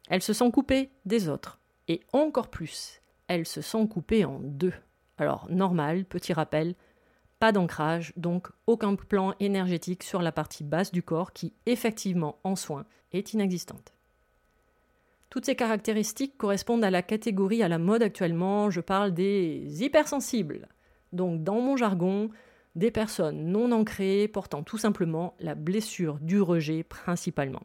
Elle 0.10 0.22
se 0.22 0.34
sent 0.34 0.52
coupée 0.52 0.92
des 1.06 1.30
autres, 1.30 1.60
et 1.88 2.02
encore 2.12 2.50
plus, 2.50 3.02
elle 3.28 3.46
se 3.46 3.62
sent 3.62 3.88
coupée 3.88 4.26
en 4.26 4.40
deux. 4.40 4.74
Alors, 5.18 5.48
normal, 5.50 6.06
petit 6.06 6.34
rappel, 6.34 6.76
pas 7.40 7.52
d'ancrage, 7.52 8.14
donc 8.18 8.50
aucun 8.68 8.96
plan 8.96 9.34
énergétique 9.40 10.04
sur 10.04 10.22
la 10.22 10.32
partie 10.32 10.64
basse 10.64 10.92
du 10.92 11.02
corps 11.02 11.34
qui, 11.34 11.54
effectivement, 11.66 12.38
en 12.44 12.56
soins, 12.56 12.86
est 13.14 13.34
inexistante. 13.34 13.94
Toutes 15.30 15.46
ces 15.46 15.56
caractéristiques 15.56 16.38
correspondent 16.38 16.84
à 16.84 16.92
la 16.92 17.04
catégorie 17.04 17.64
à 17.64 17.68
la 17.68 17.78
mode 17.78 18.04
actuellement, 18.04 18.70
je 18.70 18.82
parle 18.82 19.14
des 19.14 19.84
hypersensibles. 19.84 20.68
Donc 21.14 21.44
dans 21.44 21.62
mon 21.62 21.78
jargon, 21.78 22.30
des 22.76 22.92
personnes 22.92 23.52
non 23.52 23.72
ancrées 23.72 24.28
portant 24.28 24.64
tout 24.64 24.78
simplement 24.78 25.36
la 25.40 25.56
blessure 25.56 26.20
du 26.20 26.42
rejet 26.42 26.84
principalement. 26.84 27.64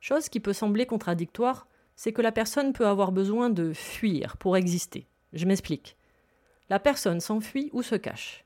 Chose 0.00 0.28
qui 0.28 0.40
peut 0.40 0.52
sembler 0.52 0.86
contradictoire, 0.86 1.66
c'est 1.96 2.12
que 2.12 2.22
la 2.22 2.32
personne 2.32 2.72
peut 2.72 2.86
avoir 2.86 3.10
besoin 3.10 3.50
de 3.50 3.72
fuir 3.72 4.36
pour 4.36 4.56
exister. 4.56 5.06
Je 5.32 5.46
m'explique. 5.46 5.96
La 6.68 6.78
personne 6.78 7.20
s'enfuit 7.20 7.70
ou 7.72 7.82
se 7.82 7.94
cache. 7.94 8.45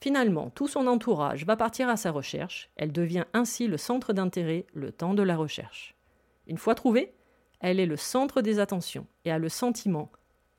Finalement, 0.00 0.50
tout 0.50 0.68
son 0.68 0.86
entourage 0.86 1.44
va 1.44 1.56
partir 1.56 1.88
à 1.88 1.96
sa 1.96 2.12
recherche, 2.12 2.70
elle 2.76 2.92
devient 2.92 3.24
ainsi 3.32 3.66
le 3.66 3.76
centre 3.76 4.12
d'intérêt 4.12 4.64
le 4.72 4.92
temps 4.92 5.14
de 5.14 5.22
la 5.22 5.36
recherche. 5.36 5.96
Une 6.46 6.58
fois 6.58 6.76
trouvée, 6.76 7.12
elle 7.60 7.80
est 7.80 7.86
le 7.86 7.96
centre 7.96 8.40
des 8.40 8.60
attentions 8.60 9.06
et 9.24 9.32
a 9.32 9.38
le 9.38 9.48
sentiment, 9.48 10.10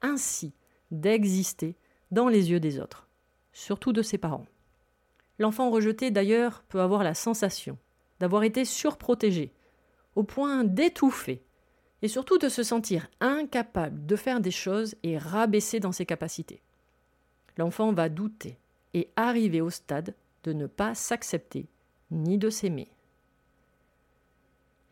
ainsi, 0.02 0.54
d'exister 0.92 1.76
dans 2.12 2.28
les 2.28 2.52
yeux 2.52 2.60
des 2.60 2.80
autres, 2.80 3.08
surtout 3.54 3.94
de 3.94 4.02
ses 4.02 4.18
parents. 4.18 4.46
L'enfant 5.38 5.70
rejeté, 5.70 6.12
d'ailleurs, 6.12 6.64
peut 6.68 6.82
avoir 6.82 7.04
la 7.04 7.14
sensation 7.14 7.78
d'avoir 8.20 8.44
été 8.44 8.66
surprotégé, 8.66 9.54
au 10.16 10.24
point 10.24 10.66
d'étouffer, 10.66 11.42
et 12.02 12.10
surtout 12.10 12.38
de 12.38 12.50
se 12.50 12.64
sentir 12.64 13.08
incapable 13.22 14.06
de 14.06 14.16
faire 14.18 14.42
des 14.42 14.52
choses 14.52 14.96
et 15.04 15.18
rabaisser 15.18 15.80
dans 15.80 15.94
ses 15.94 16.06
capacités. 16.06 16.62
L'enfant 17.58 17.94
va 17.94 18.10
douter 18.10 18.58
et 18.94 19.10
arriver 19.16 19.62
au 19.62 19.70
stade 19.70 20.16
de 20.44 20.54
ne 20.54 20.68
pas 20.68 20.96
s'accepter 20.96 21.68
ni 22.12 22.38
de 22.38 22.50
s'aimer. 22.50 22.90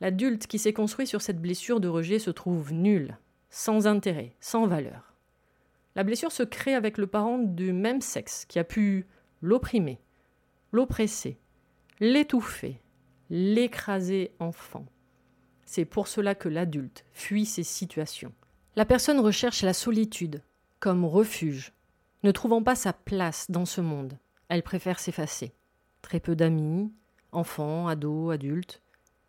L'adulte 0.01 0.45
qui 0.45 0.59
s'est 0.59 0.73
construit 0.73 1.07
sur 1.07 1.21
cette 1.21 1.41
blessure 1.41 1.79
de 1.79 1.87
rejet 1.87 2.19
se 2.19 2.29
trouve 2.29 2.71
nul, 2.71 3.17
sans 3.49 3.87
intérêt, 3.87 4.35
sans 4.39 4.67
valeur. 4.67 5.13
La 5.95 6.03
blessure 6.03 6.31
se 6.31 6.43
crée 6.43 6.75
avec 6.75 6.99
le 6.99 7.07
parent 7.07 7.39
du 7.39 7.73
même 7.73 8.01
sexe 8.01 8.45
qui 8.45 8.59
a 8.59 8.63
pu 8.63 9.07
l'opprimer, 9.41 9.99
l'oppresser, 10.71 11.39
l'étouffer, 11.99 12.79
l'écraser 13.31 14.31
enfant. 14.39 14.85
C'est 15.65 15.85
pour 15.85 16.07
cela 16.07 16.35
que 16.35 16.49
l'adulte 16.49 17.03
fuit 17.13 17.45
ces 17.45 17.63
situations. 17.63 18.33
La 18.75 18.85
personne 18.85 19.19
recherche 19.19 19.63
la 19.63 19.73
solitude 19.73 20.43
comme 20.79 21.03
refuge. 21.03 21.73
Ne 22.23 22.31
trouvant 22.31 22.63
pas 22.63 22.75
sa 22.75 22.93
place 22.93 23.51
dans 23.51 23.65
ce 23.65 23.79
monde, 23.79 24.17
elle 24.49 24.63
préfère 24.63 24.99
s'effacer. 24.99 25.53
Très 26.01 26.19
peu 26.19 26.35
d'amis, 26.35 26.91
enfants, 27.31 27.87
ados, 27.87 28.33
adultes, 28.33 28.81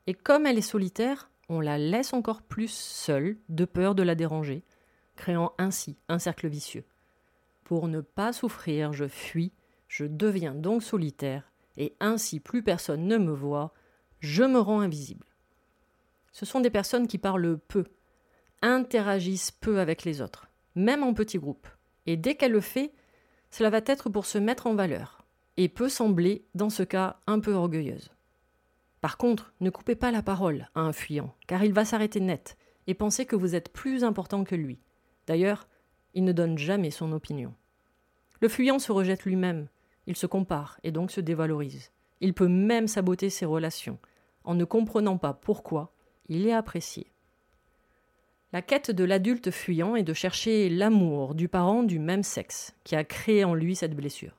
et 0.06 0.14
comme 0.14 0.46
elle 0.46 0.56
est 0.56 0.62
solitaire, 0.62 1.30
on 1.50 1.60
la 1.60 1.76
laisse 1.76 2.12
encore 2.12 2.42
plus 2.42 2.70
seule, 2.70 3.36
de 3.50 3.66
peur 3.66 3.94
de 3.94 4.02
la 4.02 4.14
déranger, 4.14 4.64
créant 5.16 5.52
ainsi 5.58 5.98
un 6.08 6.18
cercle 6.18 6.48
vicieux. 6.48 6.84
Pour 7.64 7.88
ne 7.88 8.00
pas 8.00 8.32
souffrir, 8.32 8.94
je 8.94 9.06
fuis, 9.06 9.52
je 9.86 10.04
deviens 10.06 10.54
donc 10.54 10.82
solitaire, 10.82 11.52
et 11.76 11.94
ainsi 12.00 12.40
plus 12.40 12.62
personne 12.62 13.06
ne 13.06 13.18
me 13.18 13.32
voit, 13.32 13.74
je 14.20 14.44
me 14.44 14.58
rends 14.58 14.80
invisible. 14.80 15.26
Ce 16.32 16.46
sont 16.46 16.60
des 16.60 16.70
personnes 16.70 17.06
qui 17.06 17.18
parlent 17.18 17.58
peu, 17.58 17.84
interagissent 18.62 19.50
peu 19.50 19.80
avec 19.80 20.04
les 20.04 20.22
autres, 20.22 20.48
même 20.74 21.02
en 21.02 21.12
petits 21.12 21.38
groupes, 21.38 21.68
et 22.08 22.16
dès 22.16 22.36
qu'elle 22.36 22.52
le 22.52 22.62
fait, 22.62 22.94
cela 23.50 23.68
va 23.68 23.82
être 23.84 24.08
pour 24.08 24.24
se 24.24 24.38
mettre 24.38 24.66
en 24.66 24.74
valeur, 24.74 25.26
et 25.58 25.68
peut 25.68 25.90
sembler, 25.90 26.42
dans 26.54 26.70
ce 26.70 26.82
cas, 26.82 27.20
un 27.26 27.38
peu 27.38 27.52
orgueilleuse. 27.52 28.10
Par 29.02 29.18
contre, 29.18 29.52
ne 29.60 29.68
coupez 29.68 29.94
pas 29.94 30.10
la 30.10 30.22
parole 30.22 30.70
à 30.74 30.80
un 30.80 30.94
fuyant, 30.94 31.34
car 31.46 31.62
il 31.64 31.74
va 31.74 31.84
s'arrêter 31.84 32.20
net 32.20 32.56
et 32.86 32.94
penser 32.94 33.26
que 33.26 33.36
vous 33.36 33.54
êtes 33.54 33.70
plus 33.70 34.04
important 34.04 34.42
que 34.42 34.54
lui. 34.54 34.80
D'ailleurs, 35.26 35.68
il 36.14 36.24
ne 36.24 36.32
donne 36.32 36.56
jamais 36.56 36.90
son 36.90 37.12
opinion. 37.12 37.52
Le 38.40 38.48
fuyant 38.48 38.78
se 38.78 38.90
rejette 38.90 39.26
lui-même, 39.26 39.68
il 40.06 40.16
se 40.16 40.26
compare 40.26 40.80
et 40.84 40.92
donc 40.92 41.10
se 41.10 41.20
dévalorise. 41.20 41.92
Il 42.22 42.32
peut 42.32 42.48
même 42.48 42.88
saboter 42.88 43.28
ses 43.28 43.44
relations, 43.44 43.98
en 44.44 44.54
ne 44.54 44.64
comprenant 44.64 45.18
pas 45.18 45.34
pourquoi 45.34 45.92
il 46.30 46.46
est 46.46 46.54
apprécié. 46.54 47.12
La 48.50 48.62
quête 48.62 48.90
de 48.90 49.04
l'adulte 49.04 49.50
fuyant 49.50 49.94
est 49.94 50.02
de 50.02 50.14
chercher 50.14 50.70
l'amour 50.70 51.34
du 51.34 51.48
parent 51.48 51.82
du 51.82 51.98
même 51.98 52.22
sexe 52.22 52.74
qui 52.82 52.96
a 52.96 53.04
créé 53.04 53.44
en 53.44 53.54
lui 53.54 53.76
cette 53.76 53.94
blessure. 53.94 54.38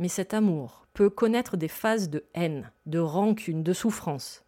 Mais 0.00 0.08
cet 0.08 0.34
amour 0.34 0.84
peut 0.94 1.10
connaître 1.10 1.56
des 1.56 1.68
phases 1.68 2.10
de 2.10 2.24
haine, 2.34 2.72
de 2.86 2.98
rancune, 2.98 3.62
de 3.62 3.72
souffrance. 3.72 4.44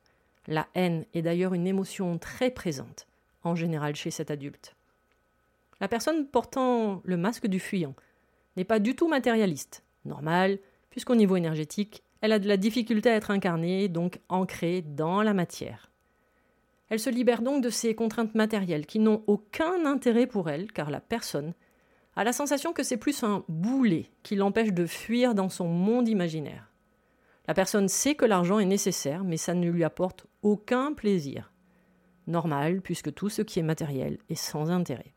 La 0.49 0.67
haine 0.75 1.05
est 1.15 1.23
d'ailleurs 1.23 1.55
une 1.55 1.69
émotion 1.69 2.19
très 2.19 2.51
présente, 2.51 3.07
en 3.45 3.55
général 3.55 3.95
chez 3.95 4.11
cet 4.11 4.33
adulte. 4.33 4.75
La 5.81 5.87
personne 5.87 6.27
portant 6.27 7.03
le 7.05 7.17
masque 7.17 7.47
du 7.47 7.61
fuyant 7.61 7.95
n'est 8.57 8.65
pas 8.65 8.81
du 8.81 8.97
tout 8.97 9.07
matérialiste, 9.07 9.85
normal, 10.05 10.59
puisqu'au 10.91 11.15
niveau 11.15 11.37
énergétique, 11.37 12.03
elle 12.21 12.33
a 12.33 12.41
de 12.41 12.49
la 12.49 12.57
difficulté 12.57 13.11
à 13.11 13.15
être 13.15 13.31
incarnée, 13.31 13.89
donc 13.89 14.19
ancrée 14.29 14.83
dans 14.83 15.23
la 15.23 15.35
matière. 15.35 15.91
Elle 16.89 17.01
se 17.01 17.11
libère 17.11 17.43
donc 17.43 17.63
de 17.63 17.71
ces 17.71 17.95
contraintes 17.95 18.35
matérielles 18.35 18.87
qui 18.87 18.99
n'ont 18.99 19.25
aucun 19.27 19.85
intérêt 19.87 20.27
pour 20.27 20.49
elle, 20.49 20.73
car 20.73 20.91
la 20.91 21.01
personne 21.01 21.55
a 22.15 22.25
la 22.25 22.33
sensation 22.33 22.73
que 22.73 22.83
c'est 22.83 22.97
plus 22.97 23.23
un 23.23 23.45
boulet 23.49 24.11
qui 24.23 24.37
l'empêche 24.37 24.73
de 24.73 24.87
fuir 24.87 25.35
dans 25.35 25.49
son 25.49 25.69
monde 25.69 26.09
imaginaire. 26.09 26.71
La 27.49 27.55
personne 27.55 27.89
sait 27.89 28.15
que 28.15 28.25
l'argent 28.25 28.59
est 28.59 28.65
nécessaire, 28.65 29.23
mais 29.23 29.37
ça 29.37 29.55
ne 29.55 29.71
lui 29.71 29.85
apporte 29.85 30.27
aucun 30.43 30.93
plaisir. 30.95 31.53
Normal, 32.27 32.81
puisque 32.81 33.15
tout 33.15 33.29
ce 33.29 33.43
qui 33.43 33.61
est 33.61 33.65
matériel 33.65 34.19
est 34.29 34.35
sans 34.35 34.71
intérêt. 34.71 35.15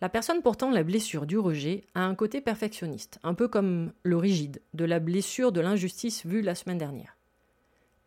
La 0.00 0.08
personne 0.08 0.42
portant 0.42 0.70
la 0.70 0.82
blessure 0.82 1.26
du 1.26 1.38
rejet 1.38 1.84
a 1.94 2.04
un 2.04 2.14
côté 2.14 2.40
perfectionniste, 2.40 3.18
un 3.22 3.34
peu 3.34 3.48
comme 3.48 3.92
le 4.02 4.16
rigide 4.16 4.60
de 4.74 4.84
la 4.84 4.98
blessure 4.98 5.52
de 5.52 5.60
l'injustice 5.60 6.26
vue 6.26 6.42
la 6.42 6.54
semaine 6.54 6.78
dernière. 6.78 7.16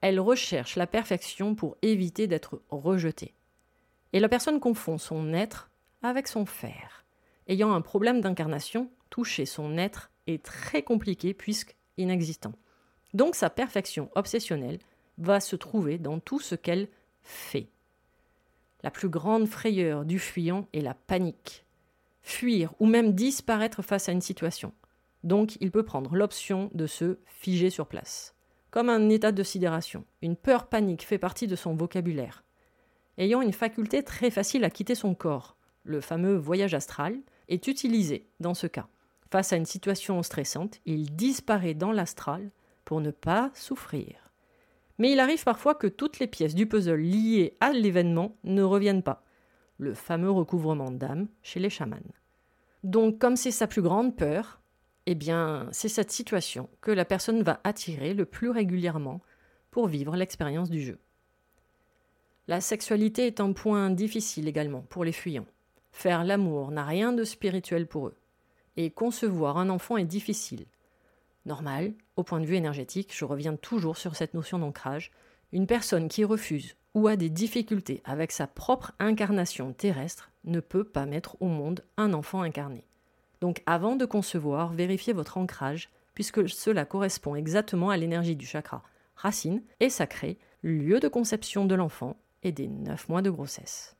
Elle 0.02 0.20
recherche 0.20 0.75
la 0.75 0.88
perfection 0.88 1.56
pour 1.56 1.78
éviter 1.82 2.28
d'être 2.28 2.62
rejetée. 2.70 3.34
Et 4.14 4.20
la 4.20 4.30
personne 4.30 4.60
confond 4.60 4.98
son 4.98 5.34
être 5.34 5.70
avec 6.02 6.28
son 6.28 6.46
faire 6.46 7.06
ayant 7.48 7.74
un 7.74 7.82
problème 7.82 8.22
d'incarnation, 8.22 8.90
toucher 9.10 9.46
son 9.46 9.78
être 9.78 10.12
est 10.28 10.44
très 10.44 10.82
compliqué 10.82 11.34
puisque 11.34 11.75
inexistant. 11.98 12.54
Donc 13.14 13.36
sa 13.36 13.50
perfection 13.50 14.10
obsessionnelle 14.16 14.80
va 15.18 15.40
se 15.40 15.56
trouver 15.56 15.98
dans 15.98 16.20
tout 16.20 16.40
ce 16.40 16.56
qu'elle 16.56 16.90
fait. 17.24 17.70
La 18.84 18.92
plus 18.92 19.10
grande 19.10 19.48
frayeur 19.48 20.06
du 20.06 20.20
fuyant 20.20 20.68
est 20.74 20.82
la 20.82 20.94
panique. 20.94 21.66
Fuir 22.22 22.74
ou 22.80 22.86
même 22.86 23.14
disparaître 23.14 23.82
face 23.82 24.10
à 24.10 24.12
une 24.12 24.22
situation. 24.22 24.74
Donc 25.24 25.58
il 25.62 25.72
peut 25.72 25.86
prendre 25.86 26.16
l'option 26.16 26.70
de 26.74 26.88
se 26.88 27.18
figer 27.25 27.70
sur 27.70 27.88
place. 27.88 28.35
Comme 28.75 28.89
un 28.89 29.08
état 29.08 29.32
de 29.32 29.41
sidération. 29.41 30.03
Une 30.22 30.36
peur 30.36 30.67
panique 30.67 31.05
fait 31.05 31.17
partie 31.17 31.48
de 31.48 31.55
son 31.55 31.75
vocabulaire. 31.75 32.44
Ayant 33.17 33.41
une 33.41 33.53
faculté 33.53 34.03
très 34.03 34.29
facile 34.29 34.65
à 34.65 34.70
quitter 34.70 34.96
son 34.96 35.15
corps, 35.15 35.55
le 35.86 36.01
fameux 36.01 36.36
voyage 36.36 36.74
astral, 36.74 37.17
est 37.48 37.67
utilisé 37.67 38.27
dans 38.41 38.53
ce 38.53 38.67
cas. 38.67 38.89
Face 39.32 39.53
à 39.53 39.55
une 39.55 39.65
situation 39.65 40.22
stressante, 40.24 40.82
il 40.86 41.15
disparaît 41.15 41.74
dans 41.74 41.94
l'astral 41.94 42.51
pour 42.84 43.00
ne 43.00 43.12
pas 43.12 43.50
souffrir. 43.53 44.29
Mais 44.98 45.13
il 45.13 45.22
arrive 45.22 45.46
parfois 45.46 45.75
que 45.75 45.88
toutes 45.88 46.20
les 46.20 46.27
pièces 46.27 46.53
du 46.53 46.67
puzzle 46.67 47.00
liées 47.00 47.55
à 47.62 47.72
l'événement 47.72 48.36
ne 48.44 48.62
reviennent 48.62 49.03
pas. 49.03 49.24
Le 49.77 49.94
fameux 49.94 50.32
recouvrement 50.32 50.91
d'âme 50.91 51.29
chez 51.44 51.62
les 51.62 51.70
chamans. 51.70 51.96
Donc, 52.84 53.20
comme 53.20 53.38
c'est 53.38 53.51
sa 53.51 53.67
plus 53.67 53.82
grande 53.82 54.17
peur, 54.17 54.60
eh 55.05 55.15
bien, 55.15 55.67
c'est 55.71 55.89
cette 55.89 56.12
situation 56.12 56.69
que 56.81 56.91
la 56.91 57.05
personne 57.05 57.43
va 57.43 57.59
attirer 57.63 58.13
le 58.13 58.25
plus 58.25 58.50
régulièrement 58.50 59.21
pour 59.71 59.88
vivre 59.88 60.15
l'expérience 60.15 60.69
du 60.69 60.81
jeu. 60.81 60.97
La 62.47 62.62
sexualité 62.62 63.27
est 63.27 63.39
un 63.39 63.53
point 63.53 63.89
difficile 63.89 64.47
également 64.47 64.81
pour 64.81 65.03
les 65.03 65.12
fuyants. 65.12 65.47
Faire 65.91 66.24
l'amour 66.24 66.71
n'a 66.71 66.85
rien 66.85 67.13
de 67.13 67.24
spirituel 67.24 67.88
pour 67.88 68.07
eux. 68.07 68.17
Et 68.77 68.91
concevoir 68.91 69.57
un 69.57 69.69
enfant 69.69 69.97
est 69.97 70.05
difficile. 70.05 70.65
Normal, 71.45 71.93
au 72.15 72.24
point 72.24 72.39
de 72.39 72.45
vue 72.45 72.55
énergétique, 72.55 73.15
je 73.15 73.25
reviens 73.25 73.55
toujours 73.55 73.97
sur 73.97 74.15
cette 74.15 74.33
notion 74.33 74.59
d'ancrage, 74.59 75.12
une 75.51 75.67
personne 75.67 76.09
qui 76.09 76.24
refuse 76.24 76.75
ou 76.95 77.07
a 77.07 77.15
des 77.15 77.29
difficultés 77.29 78.01
avec 78.05 78.31
sa 78.31 78.47
propre 78.47 78.93
incarnation 79.00 79.74
terrestre 79.74 80.31
ne 80.43 80.59
peut 80.59 80.83
pas 80.83 81.05
mettre 81.05 81.38
au 81.41 81.47
monde 81.47 81.83
un 81.97 82.13
enfant 82.13 82.41
incarné. 82.41 82.85
Donc 83.42 83.62
avant 83.65 83.96
de 83.96 84.06
concevoir, 84.06 84.74
vérifiez 84.74 85.13
votre 85.13 85.38
ancrage, 85.38 85.89
puisque 86.13 86.48
cela 86.50 86.86
correspond 86.86 87.36
exactement 87.36 87.89
à 87.89 87.98
l'énergie 87.98 88.36
du 88.36 88.46
chakra 88.46 88.84
racine 89.15 89.62
et 89.80 89.89
sacré, 89.89 90.38
lieu 90.62 91.00
de 91.00 91.08
conception 91.08 91.65
de 91.65 91.75
l'enfant 91.75 92.18
et 92.44 92.51
des 92.51 92.68
9 92.68 93.10
mois 93.10 93.22
de 93.22 93.30
grossesse. 93.30 93.96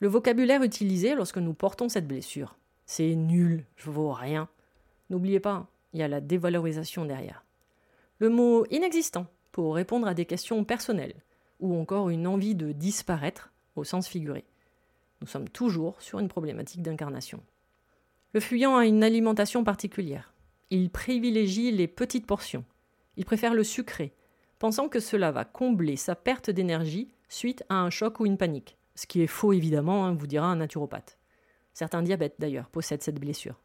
Le 0.00 0.08
vocabulaire 0.08 0.62
utilisé 0.62 1.14
lorsque 1.14 1.38
nous 1.38 1.54
portons 1.54 1.88
cette 1.88 2.06
blessure, 2.06 2.56
c'est 2.84 3.14
nul, 3.14 3.64
je 3.76 3.90
vaux 3.90 4.12
rien. 4.12 4.48
N'oubliez 5.08 5.40
pas, 5.40 5.66
il 5.92 6.00
y 6.00 6.02
a 6.02 6.08
la 6.08 6.20
dévalorisation 6.20 7.04
derrière. 7.04 7.44
Le 8.18 8.28
mot 8.28 8.66
inexistant 8.70 9.26
pour 9.52 9.74
répondre 9.74 10.06
à 10.06 10.14
des 10.14 10.26
questions 10.26 10.64
personnelles, 10.64 11.14
ou 11.60 11.74
encore 11.80 12.10
une 12.10 12.26
envie 12.26 12.54
de 12.54 12.72
disparaître 12.72 13.50
au 13.74 13.84
sens 13.84 14.08
figuré. 14.08 14.44
Nous 15.22 15.26
sommes 15.26 15.48
toujours 15.48 16.00
sur 16.02 16.18
une 16.18 16.28
problématique 16.28 16.82
d'incarnation. 16.82 17.42
Le 18.36 18.40
fuyant 18.40 18.76
a 18.76 18.84
une 18.84 19.02
alimentation 19.02 19.64
particulière. 19.64 20.34
Il 20.68 20.90
privilégie 20.90 21.72
les 21.72 21.88
petites 21.88 22.26
portions. 22.26 22.66
Il 23.16 23.24
préfère 23.24 23.54
le 23.54 23.64
sucré, 23.64 24.12
pensant 24.58 24.90
que 24.90 25.00
cela 25.00 25.32
va 25.32 25.46
combler 25.46 25.96
sa 25.96 26.14
perte 26.14 26.50
d'énergie 26.50 27.08
suite 27.30 27.64
à 27.70 27.76
un 27.76 27.88
choc 27.88 28.20
ou 28.20 28.26
une 28.26 28.36
panique. 28.36 28.76
Ce 28.94 29.06
qui 29.06 29.22
est 29.22 29.26
faux 29.26 29.54
évidemment, 29.54 30.04
hein, 30.04 30.12
vous 30.12 30.26
dira 30.26 30.46
un 30.46 30.56
naturopathe. 30.56 31.18
Certains 31.72 32.02
diabètes 32.02 32.34
d'ailleurs 32.38 32.68
possèdent 32.68 33.02
cette 33.02 33.18
blessure. 33.18 33.58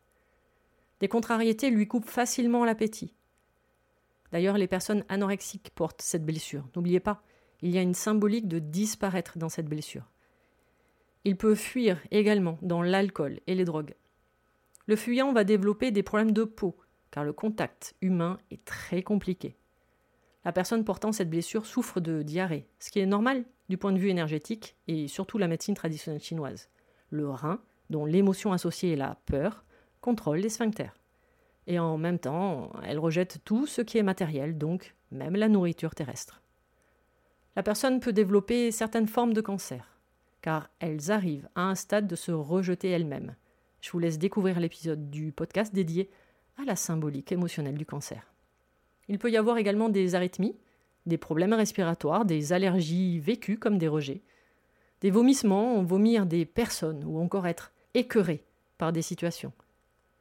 Des 1.01 1.09
contrariétés 1.09 1.69
lui 1.69 1.85
coupent 1.85 2.09
facilement 2.09 2.63
l'appétit. 2.63 3.13
D'ailleurs, 4.31 4.57
les 4.57 4.67
personnes 4.67 5.03
anorexiques 5.09 5.71
portent 5.75 6.01
cette 6.01 6.25
blessure. 6.25 6.63
N'oubliez 6.77 7.01
pas, 7.01 7.21
il 7.61 7.71
y 7.71 7.77
a 7.77 7.81
une 7.81 7.93
symbolique 7.93 8.47
de 8.47 8.59
disparaître 8.59 9.37
dans 9.37 9.49
cette 9.49 9.67
blessure. 9.67 10.09
Il 11.25 11.35
peut 11.35 11.55
fuir 11.55 11.99
également 12.09 12.57
dans 12.61 12.81
l'alcool 12.81 13.41
et 13.47 13.55
les 13.55 13.65
drogues. 13.65 13.95
Le 14.91 14.97
fuyant 14.97 15.31
va 15.31 15.45
développer 15.45 15.91
des 15.91 16.03
problèmes 16.03 16.33
de 16.33 16.43
peau, 16.43 16.75
car 17.11 17.23
le 17.23 17.31
contact 17.31 17.95
humain 18.01 18.37
est 18.51 18.65
très 18.65 19.03
compliqué. 19.03 19.55
La 20.43 20.51
personne 20.51 20.83
portant 20.83 21.13
cette 21.13 21.29
blessure 21.29 21.65
souffre 21.65 22.01
de 22.01 22.23
diarrhée, 22.23 22.67
ce 22.77 22.91
qui 22.91 22.99
est 22.99 23.05
normal 23.05 23.45
du 23.69 23.77
point 23.77 23.93
de 23.93 23.97
vue 23.97 24.09
énergétique 24.09 24.75
et 24.89 25.07
surtout 25.07 25.37
la 25.37 25.47
médecine 25.47 25.75
traditionnelle 25.75 26.21
chinoise. 26.21 26.67
Le 27.09 27.29
rein, 27.29 27.61
dont 27.89 28.03
l'émotion 28.03 28.51
associée 28.51 28.91
est 28.91 28.97
la 28.97 29.17
peur, 29.27 29.63
contrôle 30.01 30.39
les 30.39 30.49
sphincters. 30.49 30.99
Et 31.67 31.79
en 31.79 31.97
même 31.97 32.19
temps, 32.19 32.73
elle 32.83 32.99
rejette 32.99 33.39
tout 33.45 33.67
ce 33.67 33.81
qui 33.81 33.97
est 33.97 34.03
matériel, 34.03 34.57
donc 34.57 34.93
même 35.09 35.37
la 35.37 35.47
nourriture 35.47 35.95
terrestre. 35.95 36.41
La 37.55 37.63
personne 37.63 38.01
peut 38.01 38.11
développer 38.11 38.71
certaines 38.71 39.07
formes 39.07 39.33
de 39.33 39.39
cancer, 39.39 39.97
car 40.41 40.69
elles 40.79 41.11
arrivent 41.11 41.47
à 41.55 41.61
un 41.61 41.75
stade 41.75 42.07
de 42.07 42.17
se 42.17 42.33
rejeter 42.33 42.89
elles-mêmes. 42.89 43.37
Je 43.81 43.89
vous 43.91 43.99
laisse 43.99 44.19
découvrir 44.19 44.59
l'épisode 44.59 45.09
du 45.09 45.31
podcast 45.31 45.73
dédié 45.73 46.09
à 46.57 46.65
la 46.65 46.75
symbolique 46.75 47.31
émotionnelle 47.31 47.77
du 47.77 47.85
cancer. 47.85 48.31
Il 49.07 49.17
peut 49.17 49.31
y 49.31 49.37
avoir 49.37 49.57
également 49.57 49.89
des 49.89 50.13
arythmies, 50.13 50.55
des 51.07 51.17
problèmes 51.17 51.53
respiratoires, 51.53 52.23
des 52.23 52.53
allergies 52.53 53.19
vécues 53.19 53.57
comme 53.57 53.79
des 53.79 53.87
rejets, 53.87 54.21
des 55.01 55.09
vomissements, 55.09 55.81
vomir 55.81 56.27
des 56.27 56.45
personnes 56.45 57.03
ou 57.03 57.19
encore 57.19 57.47
être 57.47 57.73
écœuré 57.95 58.45
par 58.77 58.93
des 58.93 59.01
situations. 59.01 59.51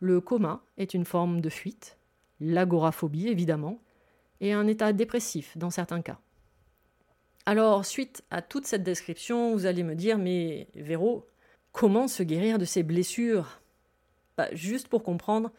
Le 0.01 0.23
coma 0.23 0.63
est 0.79 0.95
une 0.95 1.05
forme 1.05 1.43
de 1.43 1.51
fuite, 1.51 1.99
l'agoraphobie 2.41 3.29
évidemment, 3.29 3.79
et 4.41 4.55
un 4.55 4.67
état 4.67 4.95
dépressif 4.95 5.59
dans 5.59 5.69
certains 5.69 6.01
cas. 6.01 6.19
Alors, 7.45 7.85
suite 7.85 8.23
à 8.31 8.41
toute 8.41 8.67
cette 8.67 8.83
description, 8.83 9.53
vous 9.53 9.67
allez 9.67 9.83
me 9.83 9.95
dire, 9.95 10.17
mais 10.17 10.69
Véro, 10.75 11.27
comment 11.73 12.09
se 12.09 12.23
guérir 12.23 12.59
de 12.59 12.65
ces 12.65 12.83
blessures? 12.83 13.61
Bah, 14.37 14.49
Juste 14.53 14.89
pour 14.89 15.03
comprendre, 15.03 15.51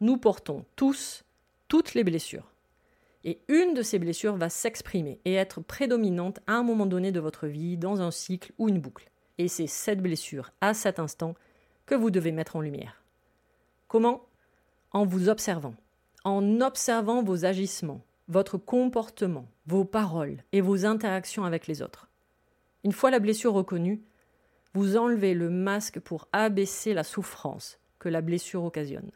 nous 0.00 0.16
portons 0.16 0.64
tous 0.76 1.24
toutes 1.68 1.94
les 1.94 2.04
blessures. 2.04 2.52
Et 3.24 3.40
une 3.48 3.72
de 3.72 3.82
ces 3.82 3.98
blessures 3.98 4.36
va 4.36 4.50
s'exprimer 4.50 5.20
et 5.24 5.34
être 5.34 5.60
prédominante 5.60 6.40
à 6.46 6.54
un 6.54 6.62
moment 6.62 6.86
donné 6.86 7.12
de 7.12 7.20
votre 7.20 7.46
vie, 7.46 7.76
dans 7.76 8.02
un 8.02 8.10
cycle 8.10 8.52
ou 8.58 8.68
une 8.68 8.80
boucle. 8.80 9.10
Et 9.38 9.48
c'est 9.48 9.66
cette 9.66 10.02
blessure, 10.02 10.50
à 10.60 10.74
cet 10.74 10.98
instant, 10.98 11.34
que 11.86 11.94
vous 11.94 12.10
devez 12.10 12.32
mettre 12.32 12.56
en 12.56 12.60
lumière. 12.60 13.02
Comment? 13.88 14.26
En 14.90 15.06
vous 15.06 15.28
observant, 15.28 15.74
en 16.24 16.60
observant 16.60 17.22
vos 17.22 17.44
agissements, 17.44 18.02
votre 18.28 18.58
comportement, 18.58 19.46
vos 19.66 19.84
paroles 19.84 20.42
et 20.52 20.60
vos 20.60 20.84
interactions 20.84 21.44
avec 21.44 21.66
les 21.66 21.80
autres. 21.80 22.08
Une 22.84 22.92
fois 22.92 23.10
la 23.10 23.18
blessure 23.18 23.54
reconnue, 23.54 24.02
vous 24.74 24.96
enlevez 24.96 25.34
le 25.34 25.50
masque 25.50 26.00
pour 26.00 26.28
abaisser 26.32 26.94
la 26.94 27.04
souffrance 27.04 27.78
que 27.98 28.08
la 28.08 28.22
blessure 28.22 28.64
occasionne. 28.64 29.10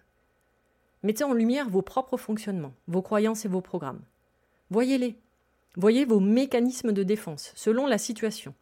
Mettez 1.02 1.24
en 1.24 1.32
lumière 1.32 1.68
vos 1.68 1.82
propres 1.82 2.16
fonctionnements, 2.16 2.74
vos 2.88 3.02
croyances 3.02 3.44
et 3.44 3.48
vos 3.48 3.60
programmes. 3.60 4.02
Voyez-les. 4.70 5.16
Voyez 5.76 6.04
vos 6.04 6.20
mécanismes 6.20 6.92
de 6.92 7.02
défense 7.02 7.52
selon 7.54 7.86
la 7.86 7.98
situation. 7.98 8.54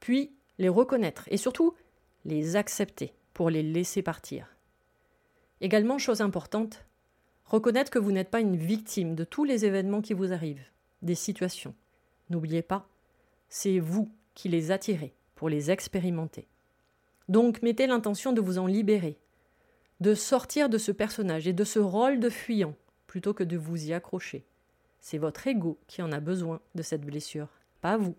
Puis 0.00 0.32
les 0.58 0.68
reconnaître 0.68 1.24
et 1.28 1.36
surtout 1.36 1.74
les 2.24 2.56
accepter 2.56 3.14
pour 3.34 3.50
les 3.50 3.62
laisser 3.62 4.02
partir. 4.02 4.54
Également, 5.60 5.98
chose 5.98 6.20
importante, 6.20 6.84
reconnaître 7.44 7.90
que 7.90 7.98
vous 7.98 8.12
n'êtes 8.12 8.30
pas 8.30 8.40
une 8.40 8.56
victime 8.56 9.14
de 9.14 9.24
tous 9.24 9.44
les 9.44 9.64
événements 9.64 10.02
qui 10.02 10.14
vous 10.14 10.32
arrivent, 10.32 10.66
des 11.02 11.14
situations. 11.14 11.74
N'oubliez 12.30 12.62
pas, 12.62 12.88
c'est 13.48 13.78
vous 13.78 14.10
qui 14.34 14.48
les 14.48 14.70
attirez 14.70 15.14
pour 15.38 15.48
les 15.48 15.70
expérimenter. 15.70 16.48
Donc 17.28 17.62
mettez 17.62 17.86
l'intention 17.86 18.32
de 18.32 18.40
vous 18.40 18.58
en 18.58 18.66
libérer, 18.66 19.20
de 20.00 20.12
sortir 20.16 20.68
de 20.68 20.78
ce 20.78 20.90
personnage 20.90 21.46
et 21.46 21.52
de 21.52 21.62
ce 21.62 21.78
rôle 21.78 22.18
de 22.18 22.28
fuyant 22.28 22.74
plutôt 23.06 23.32
que 23.32 23.44
de 23.44 23.56
vous 23.56 23.86
y 23.86 23.92
accrocher. 23.92 24.44
C'est 25.00 25.16
votre 25.16 25.46
ego 25.46 25.78
qui 25.86 26.02
en 26.02 26.10
a 26.10 26.18
besoin 26.18 26.60
de 26.74 26.82
cette 26.82 27.06
blessure, 27.06 27.46
pas 27.80 27.96
vous. 27.96 28.16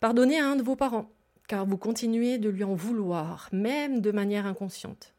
Pardonnez 0.00 0.40
à 0.40 0.48
un 0.48 0.56
de 0.56 0.62
vos 0.62 0.74
parents, 0.74 1.10
car 1.48 1.66
vous 1.66 1.76
continuez 1.76 2.38
de 2.38 2.48
lui 2.48 2.64
en 2.64 2.74
vouloir, 2.74 3.50
même 3.52 4.00
de 4.00 4.10
manière 4.10 4.46
inconsciente. 4.46 5.12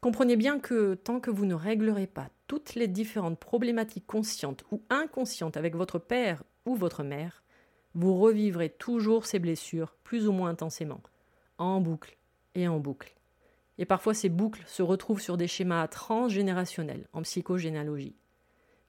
Comprenez 0.00 0.36
bien 0.36 0.60
que 0.60 0.94
tant 0.94 1.18
que 1.18 1.32
vous 1.32 1.44
ne 1.44 1.54
réglerez 1.54 2.06
pas 2.06 2.28
toutes 2.46 2.76
les 2.76 2.86
différentes 2.86 3.40
problématiques 3.40 4.06
conscientes 4.06 4.62
ou 4.70 4.80
inconscientes 4.90 5.56
avec 5.56 5.74
votre 5.74 5.98
père 5.98 6.44
ou 6.66 6.76
votre 6.76 7.02
mère, 7.02 7.41
vous 7.94 8.18
revivrez 8.18 8.70
toujours 8.70 9.26
ces 9.26 9.38
blessures 9.38 9.94
plus 10.04 10.28
ou 10.28 10.32
moins 10.32 10.50
intensément, 10.50 11.02
en 11.58 11.80
boucle 11.80 12.16
et 12.54 12.68
en 12.68 12.78
boucle. 12.78 13.14
Et 13.78 13.84
parfois 13.84 14.14
ces 14.14 14.28
boucles 14.28 14.62
se 14.66 14.82
retrouvent 14.82 15.20
sur 15.20 15.36
des 15.36 15.48
schémas 15.48 15.88
transgénérationnels 15.88 17.06
en 17.12 17.22
psychogénéalogie. 17.22 18.16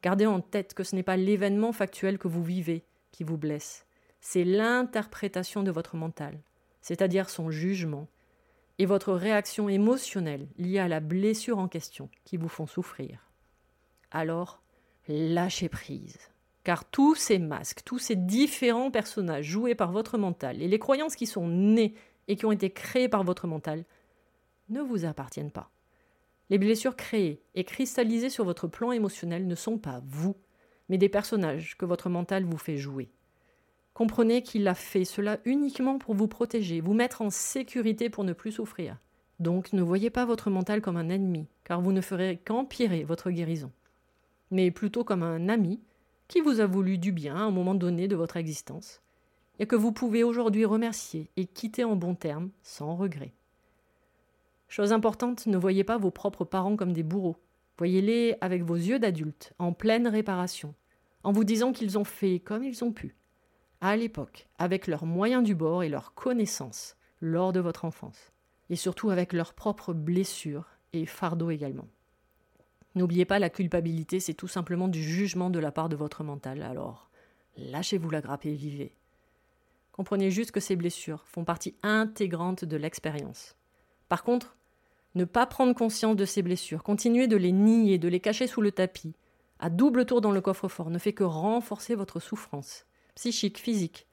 Gardez 0.01 0.25
en 0.25 0.41
tête 0.41 0.73
que 0.73 0.83
ce 0.83 0.95
n'est 0.95 1.03
pas 1.03 1.17
l'événement 1.17 1.71
factuel 1.71 2.17
que 2.17 2.27
vous 2.27 2.43
vivez 2.43 2.83
qui 3.11 3.23
vous 3.23 3.37
blesse, 3.37 3.85
c'est 4.21 4.43
l'interprétation 4.43 5.63
de 5.63 5.71
votre 5.71 5.95
mental, 5.95 6.39
c'est-à-dire 6.81 7.29
son 7.29 7.51
jugement, 7.51 8.07
et 8.79 8.85
votre 8.85 9.13
réaction 9.13 9.69
émotionnelle 9.69 10.47
liée 10.57 10.79
à 10.79 10.87
la 10.87 10.99
blessure 10.99 11.59
en 11.59 11.67
question 11.67 12.09
qui 12.25 12.37
vous 12.37 12.47
font 12.47 12.65
souffrir. 12.65 13.29
Alors, 14.11 14.61
lâchez 15.07 15.69
prise. 15.69 16.17
Car 16.63 16.85
tous 16.85 17.15
ces 17.15 17.39
masques, 17.39 17.81
tous 17.83 17.99
ces 17.99 18.15
différents 18.15 18.91
personnages 18.91 19.45
joués 19.45 19.75
par 19.75 19.91
votre 19.91 20.17
mental 20.17 20.61
et 20.61 20.67
les 20.67 20.79
croyances 20.79 21.15
qui 21.15 21.25
sont 21.25 21.47
nées 21.47 21.93
et 22.27 22.35
qui 22.35 22.45
ont 22.45 22.51
été 22.51 22.69
créées 22.69 23.09
par 23.09 23.23
votre 23.23 23.47
mental 23.47 23.83
ne 24.69 24.81
vous 24.81 25.05
appartiennent 25.05 25.51
pas. 25.51 25.69
Les 26.49 26.57
blessures 26.57 26.95
créées 26.95 27.41
et 27.55 27.63
cristallisées 27.63 28.29
sur 28.29 28.45
votre 28.45 28.67
plan 28.67 28.91
émotionnel 28.91 29.47
ne 29.47 29.55
sont 29.55 29.77
pas 29.77 30.01
vous, 30.05 30.35
mais 30.87 30.97
des 30.97 31.09
personnages 31.09 31.77
que 31.77 31.85
votre 31.85 32.09
mental 32.09 32.45
vous 32.45 32.57
fait 32.57 32.77
jouer. 32.77 33.09
Comprenez 33.93 34.41
qu'il 34.41 34.67
a 34.67 34.73
fait 34.73 35.05
cela 35.05 35.39
uniquement 35.45 35.99
pour 35.99 36.15
vous 36.15 36.27
protéger, 36.27 36.81
vous 36.81 36.93
mettre 36.93 37.21
en 37.21 37.29
sécurité 37.29 38.09
pour 38.09 38.23
ne 38.23 38.33
plus 38.33 38.53
souffrir. 38.53 38.97
Donc 39.39 39.73
ne 39.73 39.81
voyez 39.81 40.09
pas 40.09 40.25
votre 40.25 40.49
mental 40.49 40.81
comme 40.81 40.97
un 40.97 41.09
ennemi, 41.09 41.47
car 41.63 41.81
vous 41.81 41.91
ne 41.91 42.01
ferez 42.01 42.37
qu'empirer 42.37 43.03
votre 43.03 43.31
guérison, 43.31 43.71
mais 44.51 44.71
plutôt 44.71 45.03
comme 45.03 45.23
un 45.23 45.49
ami 45.49 45.81
qui 46.33 46.41
vous 46.41 46.61
a 46.61 46.65
voulu 46.65 46.97
du 46.97 47.11
bien 47.11 47.35
à 47.35 47.41
un 47.41 47.51
moment 47.51 47.75
donné 47.75 48.07
de 48.07 48.15
votre 48.15 48.37
existence, 48.37 49.03
et 49.59 49.67
que 49.67 49.75
vous 49.75 49.91
pouvez 49.91 50.23
aujourd'hui 50.23 50.65
remercier 50.65 51.29
et 51.37 51.45
quitter 51.45 51.83
en 51.83 51.95
bons 51.95 52.15
termes 52.15 52.49
sans 52.63 52.95
regret. 52.95 53.35
Chose 54.67 54.93
importante, 54.93 55.45
ne 55.45 55.57
voyez 55.57 55.83
pas 55.83 55.99
vos 55.99 56.09
propres 56.09 56.43
parents 56.43 56.75
comme 56.75 56.91
des 56.91 57.03
bourreaux. 57.03 57.37
Voyez-les 57.77 58.35
avec 58.41 58.63
vos 58.63 58.73
yeux 58.73 58.97
d'adulte, 58.97 59.53
en 59.59 59.73
pleine 59.73 60.07
réparation, 60.07 60.73
en 61.23 61.31
vous 61.31 61.43
disant 61.43 61.71
qu'ils 61.71 61.99
ont 61.99 62.03
fait 62.03 62.39
comme 62.39 62.63
ils 62.63 62.83
ont 62.83 62.91
pu 62.91 63.15
à 63.79 63.95
l'époque, 63.95 64.47
avec 64.57 64.87
leurs 64.87 65.05
moyens 65.05 65.43
du 65.43 65.53
bord 65.53 65.83
et 65.83 65.89
leurs 65.89 66.15
connaissances 66.15 66.97
lors 67.21 67.53
de 67.53 67.59
votre 67.59 67.85
enfance, 67.85 68.31
et 68.71 68.75
surtout 68.75 69.11
avec 69.11 69.33
leurs 69.33 69.53
propres 69.53 69.93
blessures 69.93 70.65
et 70.93 71.05
fardeaux 71.05 71.51
également. 71.51 71.87
N'oubliez 72.95 73.25
pas, 73.25 73.39
la 73.39 73.49
culpabilité, 73.49 74.19
c'est 74.19 74.33
tout 74.33 74.47
simplement 74.47 74.87
du 74.87 75.01
jugement 75.01 75.49
de 75.49 75.59
la 75.59 75.71
part 75.71 75.89
de 75.89 75.95
votre 75.95 76.23
mental, 76.23 76.61
alors 76.61 77.09
lâchez-vous 77.57 78.09
la 78.09 78.21
grappe 78.21 78.45
et 78.45 78.53
vivez. 78.53 78.95
Comprenez 79.91 80.31
juste 80.31 80.51
que 80.51 80.59
ces 80.59 80.75
blessures 80.75 81.25
font 81.27 81.43
partie 81.43 81.75
intégrante 81.83 82.65
de 82.65 82.77
l'expérience. 82.77 83.55
Par 84.09 84.23
contre, 84.23 84.57
ne 85.15 85.25
pas 85.25 85.45
prendre 85.45 85.75
conscience 85.75 86.15
de 86.15 86.25
ces 86.25 86.41
blessures, 86.41 86.83
continuer 86.83 87.27
de 87.27 87.37
les 87.37 87.51
nier, 87.51 87.99
de 87.99 88.07
les 88.07 88.19
cacher 88.19 88.47
sous 88.47 88.61
le 88.61 88.71
tapis, 88.71 89.13
à 89.59 89.69
double 89.69 90.05
tour 90.05 90.21
dans 90.21 90.31
le 90.31 90.41
coffre-fort, 90.41 90.89
ne 90.89 90.97
fait 90.97 91.13
que 91.13 91.23
renforcer 91.23 91.95
votre 91.95 92.19
souffrance 92.19 92.85
psychique, 93.15 93.59
physique. 93.59 94.07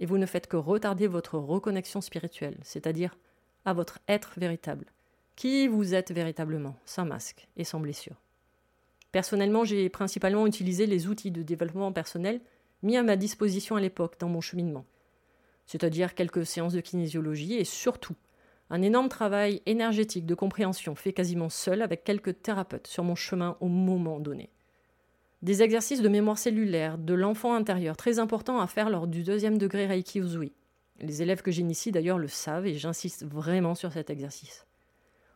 Et 0.00 0.06
vous 0.06 0.18
ne 0.18 0.26
faites 0.26 0.46
que 0.46 0.56
retarder 0.56 1.06
votre 1.06 1.38
reconnexion 1.38 2.00
spirituelle, 2.00 2.58
c'est-à-dire 2.62 3.16
à 3.64 3.74
votre 3.74 3.98
être 4.08 4.32
véritable. 4.38 4.86
Qui 5.36 5.66
vous 5.66 5.94
êtes 5.94 6.12
véritablement, 6.12 6.76
sans 6.84 7.04
masque 7.04 7.48
et 7.56 7.64
sans 7.64 7.80
blessure. 7.80 8.16
Personnellement, 9.12 9.64
j'ai 9.64 9.88
principalement 9.88 10.46
utilisé 10.46 10.86
les 10.86 11.06
outils 11.06 11.30
de 11.30 11.42
développement 11.42 11.92
personnel 11.92 12.40
mis 12.82 12.96
à 12.96 13.02
ma 13.02 13.16
disposition 13.16 13.76
à 13.76 13.80
l'époque 13.80 14.18
dans 14.18 14.28
mon 14.28 14.40
cheminement, 14.40 14.84
c'est-à-dire 15.66 16.14
quelques 16.14 16.46
séances 16.46 16.72
de 16.72 16.80
kinésiologie 16.80 17.54
et 17.54 17.64
surtout 17.64 18.16
un 18.70 18.80
énorme 18.80 19.10
travail 19.10 19.60
énergétique 19.66 20.24
de 20.24 20.34
compréhension 20.34 20.94
fait 20.94 21.12
quasiment 21.12 21.50
seul 21.50 21.82
avec 21.82 22.04
quelques 22.04 22.40
thérapeutes 22.40 22.86
sur 22.86 23.04
mon 23.04 23.14
chemin 23.14 23.58
au 23.60 23.68
moment 23.68 24.18
donné. 24.18 24.50
Des 25.42 25.62
exercices 25.62 26.00
de 26.00 26.08
mémoire 26.08 26.38
cellulaire, 26.38 26.96
de 26.96 27.12
l'enfant 27.12 27.54
intérieur, 27.54 27.96
très 27.96 28.18
importants 28.18 28.60
à 28.60 28.66
faire 28.66 28.88
lors 28.88 29.06
du 29.06 29.24
deuxième 29.24 29.58
degré 29.58 29.86
Reiki 29.86 30.20
Uzui. 30.20 30.52
Les 31.00 31.20
élèves 31.20 31.42
que 31.42 31.50
j'initie 31.50 31.92
d'ailleurs 31.92 32.18
le 32.18 32.28
savent 32.28 32.66
et 32.66 32.78
j'insiste 32.78 33.26
vraiment 33.26 33.74
sur 33.74 33.92
cet 33.92 34.08
exercice. 34.08 34.64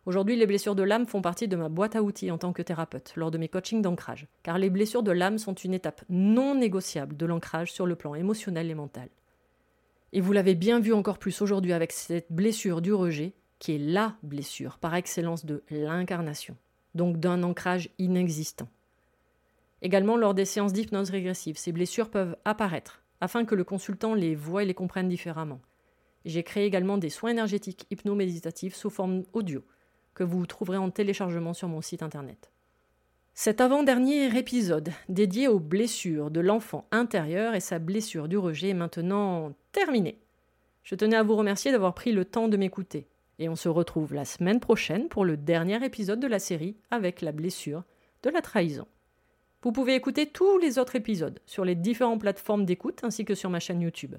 Aujourd'hui, 0.07 0.37
les 0.37 0.47
blessures 0.47 0.77
de 0.77 0.85
l'âme 0.85 1.05
font 1.05 1.21
partie 1.21 1.49
de 1.49 1.57
ma 1.57 1.69
boîte 1.69 1.97
à 1.97 2.03
outils 2.03 2.31
en 2.31 2.39
tant 2.39 2.53
que 2.53 2.63
thérapeute 2.63 3.13
lors 3.17 3.33
de 3.33 3.39
mes 3.39 3.49
coachings 3.49 3.83
d'ancrage, 3.83 4.29
car 4.45 4.57
les 4.57 4.71
blessures 4.71 5.03
de 5.03 5.11
l'âme 5.11 5.37
sont 5.37 5.55
une 5.55 5.75
étape 5.75 6.05
non 6.09 6.55
négociable 6.55 7.17
de 7.17 7.27
l'ancrage 7.27 7.73
sur 7.73 7.87
le 7.87 7.97
plan 7.97 8.15
émotionnel 8.15 8.71
et 8.71 8.75
mental. 8.75 9.09
Et 10.13 10.21
vous 10.21 10.33
l'avez 10.33 10.55
bien 10.55 10.79
vu 10.79 10.93
encore 10.93 11.19
plus 11.19 11.43
aujourd'hui 11.43 11.73
avec 11.73 11.91
cette 11.91 12.31
blessure 12.31 12.83
du 12.83 12.93
rejet, 12.93 13.33
qui 13.59 13.75
est 13.75 13.79
la 13.79 14.15
blessure 14.23 14.79
par 14.79 14.95
excellence 14.95 15.45
de 15.45 15.65
l'incarnation, 15.71 16.57
donc 16.95 17.19
d'un 17.19 17.43
ancrage 17.43 17.91
inexistant. 17.99 18.69
Également, 19.83 20.17
lors 20.17 20.35
des 20.35 20.45
séances 20.45 20.73
d'hypnose 20.73 21.11
régressive, 21.11 21.59
ces 21.59 21.73
blessures 21.73 22.11
peuvent 22.11 22.37
apparaître 22.45 23.03
afin 23.21 23.45
que 23.45 23.57
le 23.57 23.65
consultant 23.65 24.15
les 24.15 24.37
voie 24.37 24.63
et 24.63 24.67
les 24.67 24.75
comprenne 24.75 25.09
différemment. 25.09 25.61
J'ai 26.25 26.45
créé 26.45 26.65
également 26.65 26.97
des 26.97 27.11
soins 27.11 27.31
énergétiques 27.31 27.87
hypnoméditatifs 27.91 28.77
sous 28.77 28.91
forme 28.91 29.25
audio 29.33 29.65
que 30.17 30.25
vous 30.25 30.47
trouverez 30.47 30.79
en 30.79 30.91
téléchargement 30.91 31.53
sur 31.53 31.69
mon 31.69 31.83
site 31.83 32.03
internet. 32.03 32.51
Cet 33.35 33.61
avant-dernier 33.61 34.37
épisode 34.37 34.91
dédié 35.11 35.47
aux 35.47 35.61
blessures 35.61 36.31
de 36.31 36.41
l'enfant 36.41 36.89
intérieur 36.91 37.55
et 37.55 37.61
sa 37.61 37.79
blessure 37.79 38.27
du 38.27 38.39
rejet 38.39 38.71
est 38.71 38.75
maintenant 38.75 39.53
terminé. 39.73 40.19
Je 40.83 40.95
tenais 40.95 41.17
à 41.17 41.23
vous 41.23 41.37
remercier 41.37 41.71
d'avoir 41.71 41.95
pris 41.95 42.13
le 42.13 42.25
temps 42.25 42.49
de 42.49 42.57
m'écouter. 42.57 43.07
Et 43.39 43.51
on 43.51 43.57
se 43.57 43.69
retrouve 43.69 44.15
la 44.15 44.25
semaine 44.25 44.59
prochaine 44.59 45.11
pour 45.11 45.27
le 45.27 45.37
dernier 45.37 45.85
épisode 45.85 46.19
de 46.19 46.27
la 46.27 46.39
série 46.39 46.77
avec 46.91 47.21
la 47.21 47.33
blessure 47.33 47.85
de 48.23 48.31
la 48.31 48.41
trahison. 48.41 48.87
Vous 49.61 49.73
pouvez 49.73 49.95
écouter 49.95 50.25
tous 50.25 50.57
les 50.57 50.79
autres 50.79 50.97
épisodes 50.97 51.41
sur 51.45 51.67
les 51.67 51.75
différentes 51.75 52.23
plateformes 52.23 52.65
d'écoute 52.65 53.01
ainsi 53.05 53.27
que 53.27 53.35
sur 53.35 53.51
ma 53.51 53.61
chaîne 53.61 53.83
YouTube. 53.83 54.15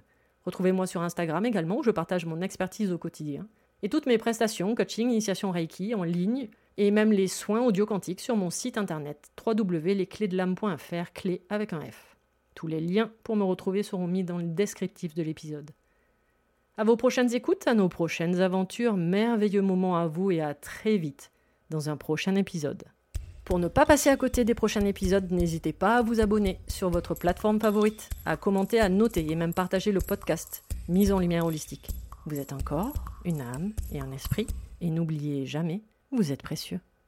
Retrouvez-moi 0.45 0.85
sur 0.85 1.01
Instagram 1.01 1.43
également 1.43 1.77
où 1.77 1.83
je 1.83 1.89
partage 1.89 2.27
mon 2.27 2.41
expertise 2.41 2.91
au 2.91 2.99
quotidien 2.99 3.47
et 3.83 3.89
toutes 3.89 4.05
mes 4.05 4.17
prestations, 4.17 4.73
coaching, 4.75 5.09
initiation 5.09 5.51
Reiki 5.51 5.93
en 5.93 6.03
ligne 6.03 6.49
et 6.77 6.91
même 6.91 7.11
les 7.11 7.27
soins 7.27 7.61
audio 7.61 7.85
quantiques 7.85 8.21
sur 8.21 8.35
mon 8.35 8.49
site 8.49 8.77
internet 8.77 9.29
www.lesclésdelame.fr, 9.45 11.13
clé 11.13 11.41
avec 11.49 11.73
un 11.73 11.81
F. 11.81 12.15
Tous 12.55 12.67
les 12.67 12.79
liens 12.79 13.11
pour 13.23 13.35
me 13.35 13.43
retrouver 13.43 13.83
seront 13.83 14.07
mis 14.07 14.23
dans 14.23 14.37
le 14.37 14.43
descriptif 14.43 15.13
de 15.13 15.23
l'épisode. 15.23 15.71
À 16.77 16.83
vos 16.83 16.95
prochaines 16.95 17.33
écoutes, 17.33 17.67
à 17.67 17.73
nos 17.73 17.89
prochaines 17.89 18.39
aventures, 18.41 18.97
merveilleux 18.97 19.61
moments 19.61 19.97
à 19.97 20.07
vous 20.07 20.31
et 20.31 20.41
à 20.41 20.53
très 20.53 20.97
vite 20.97 21.31
dans 21.69 21.89
un 21.89 21.97
prochain 21.97 22.35
épisode. 22.35 22.83
Pour 23.45 23.59
ne 23.59 23.67
pas 23.67 23.85
passer 23.85 24.09
à 24.09 24.17
côté 24.17 24.43
des 24.43 24.53
prochains 24.53 24.85
épisodes, 24.85 25.31
n'hésitez 25.31 25.73
pas 25.73 25.97
à 25.97 26.01
vous 26.01 26.19
abonner 26.19 26.59
sur 26.67 26.89
votre 26.89 27.15
plateforme 27.15 27.59
favorite, 27.59 28.09
à 28.25 28.37
commenter, 28.37 28.79
à 28.79 28.89
noter 28.89 29.25
et 29.31 29.35
même 29.35 29.53
partager 29.53 29.91
le 29.91 30.01
podcast 30.01 30.63
Mise 30.87 31.11
en 31.11 31.19
lumière 31.19 31.45
holistique. 31.45 31.89
Vous 32.27 32.41
êtes 32.41 32.51
un 32.51 32.59
corps, 32.59 32.93
une 33.23 33.39
âme 33.39 33.71
et 33.93 34.01
un 34.01 34.11
esprit, 34.11 34.47
et 34.81 34.89
n'oubliez 34.89 35.45
jamais, 35.45 35.81
vous 36.11 36.33
êtes 36.33 36.43
précieux. 36.43 36.81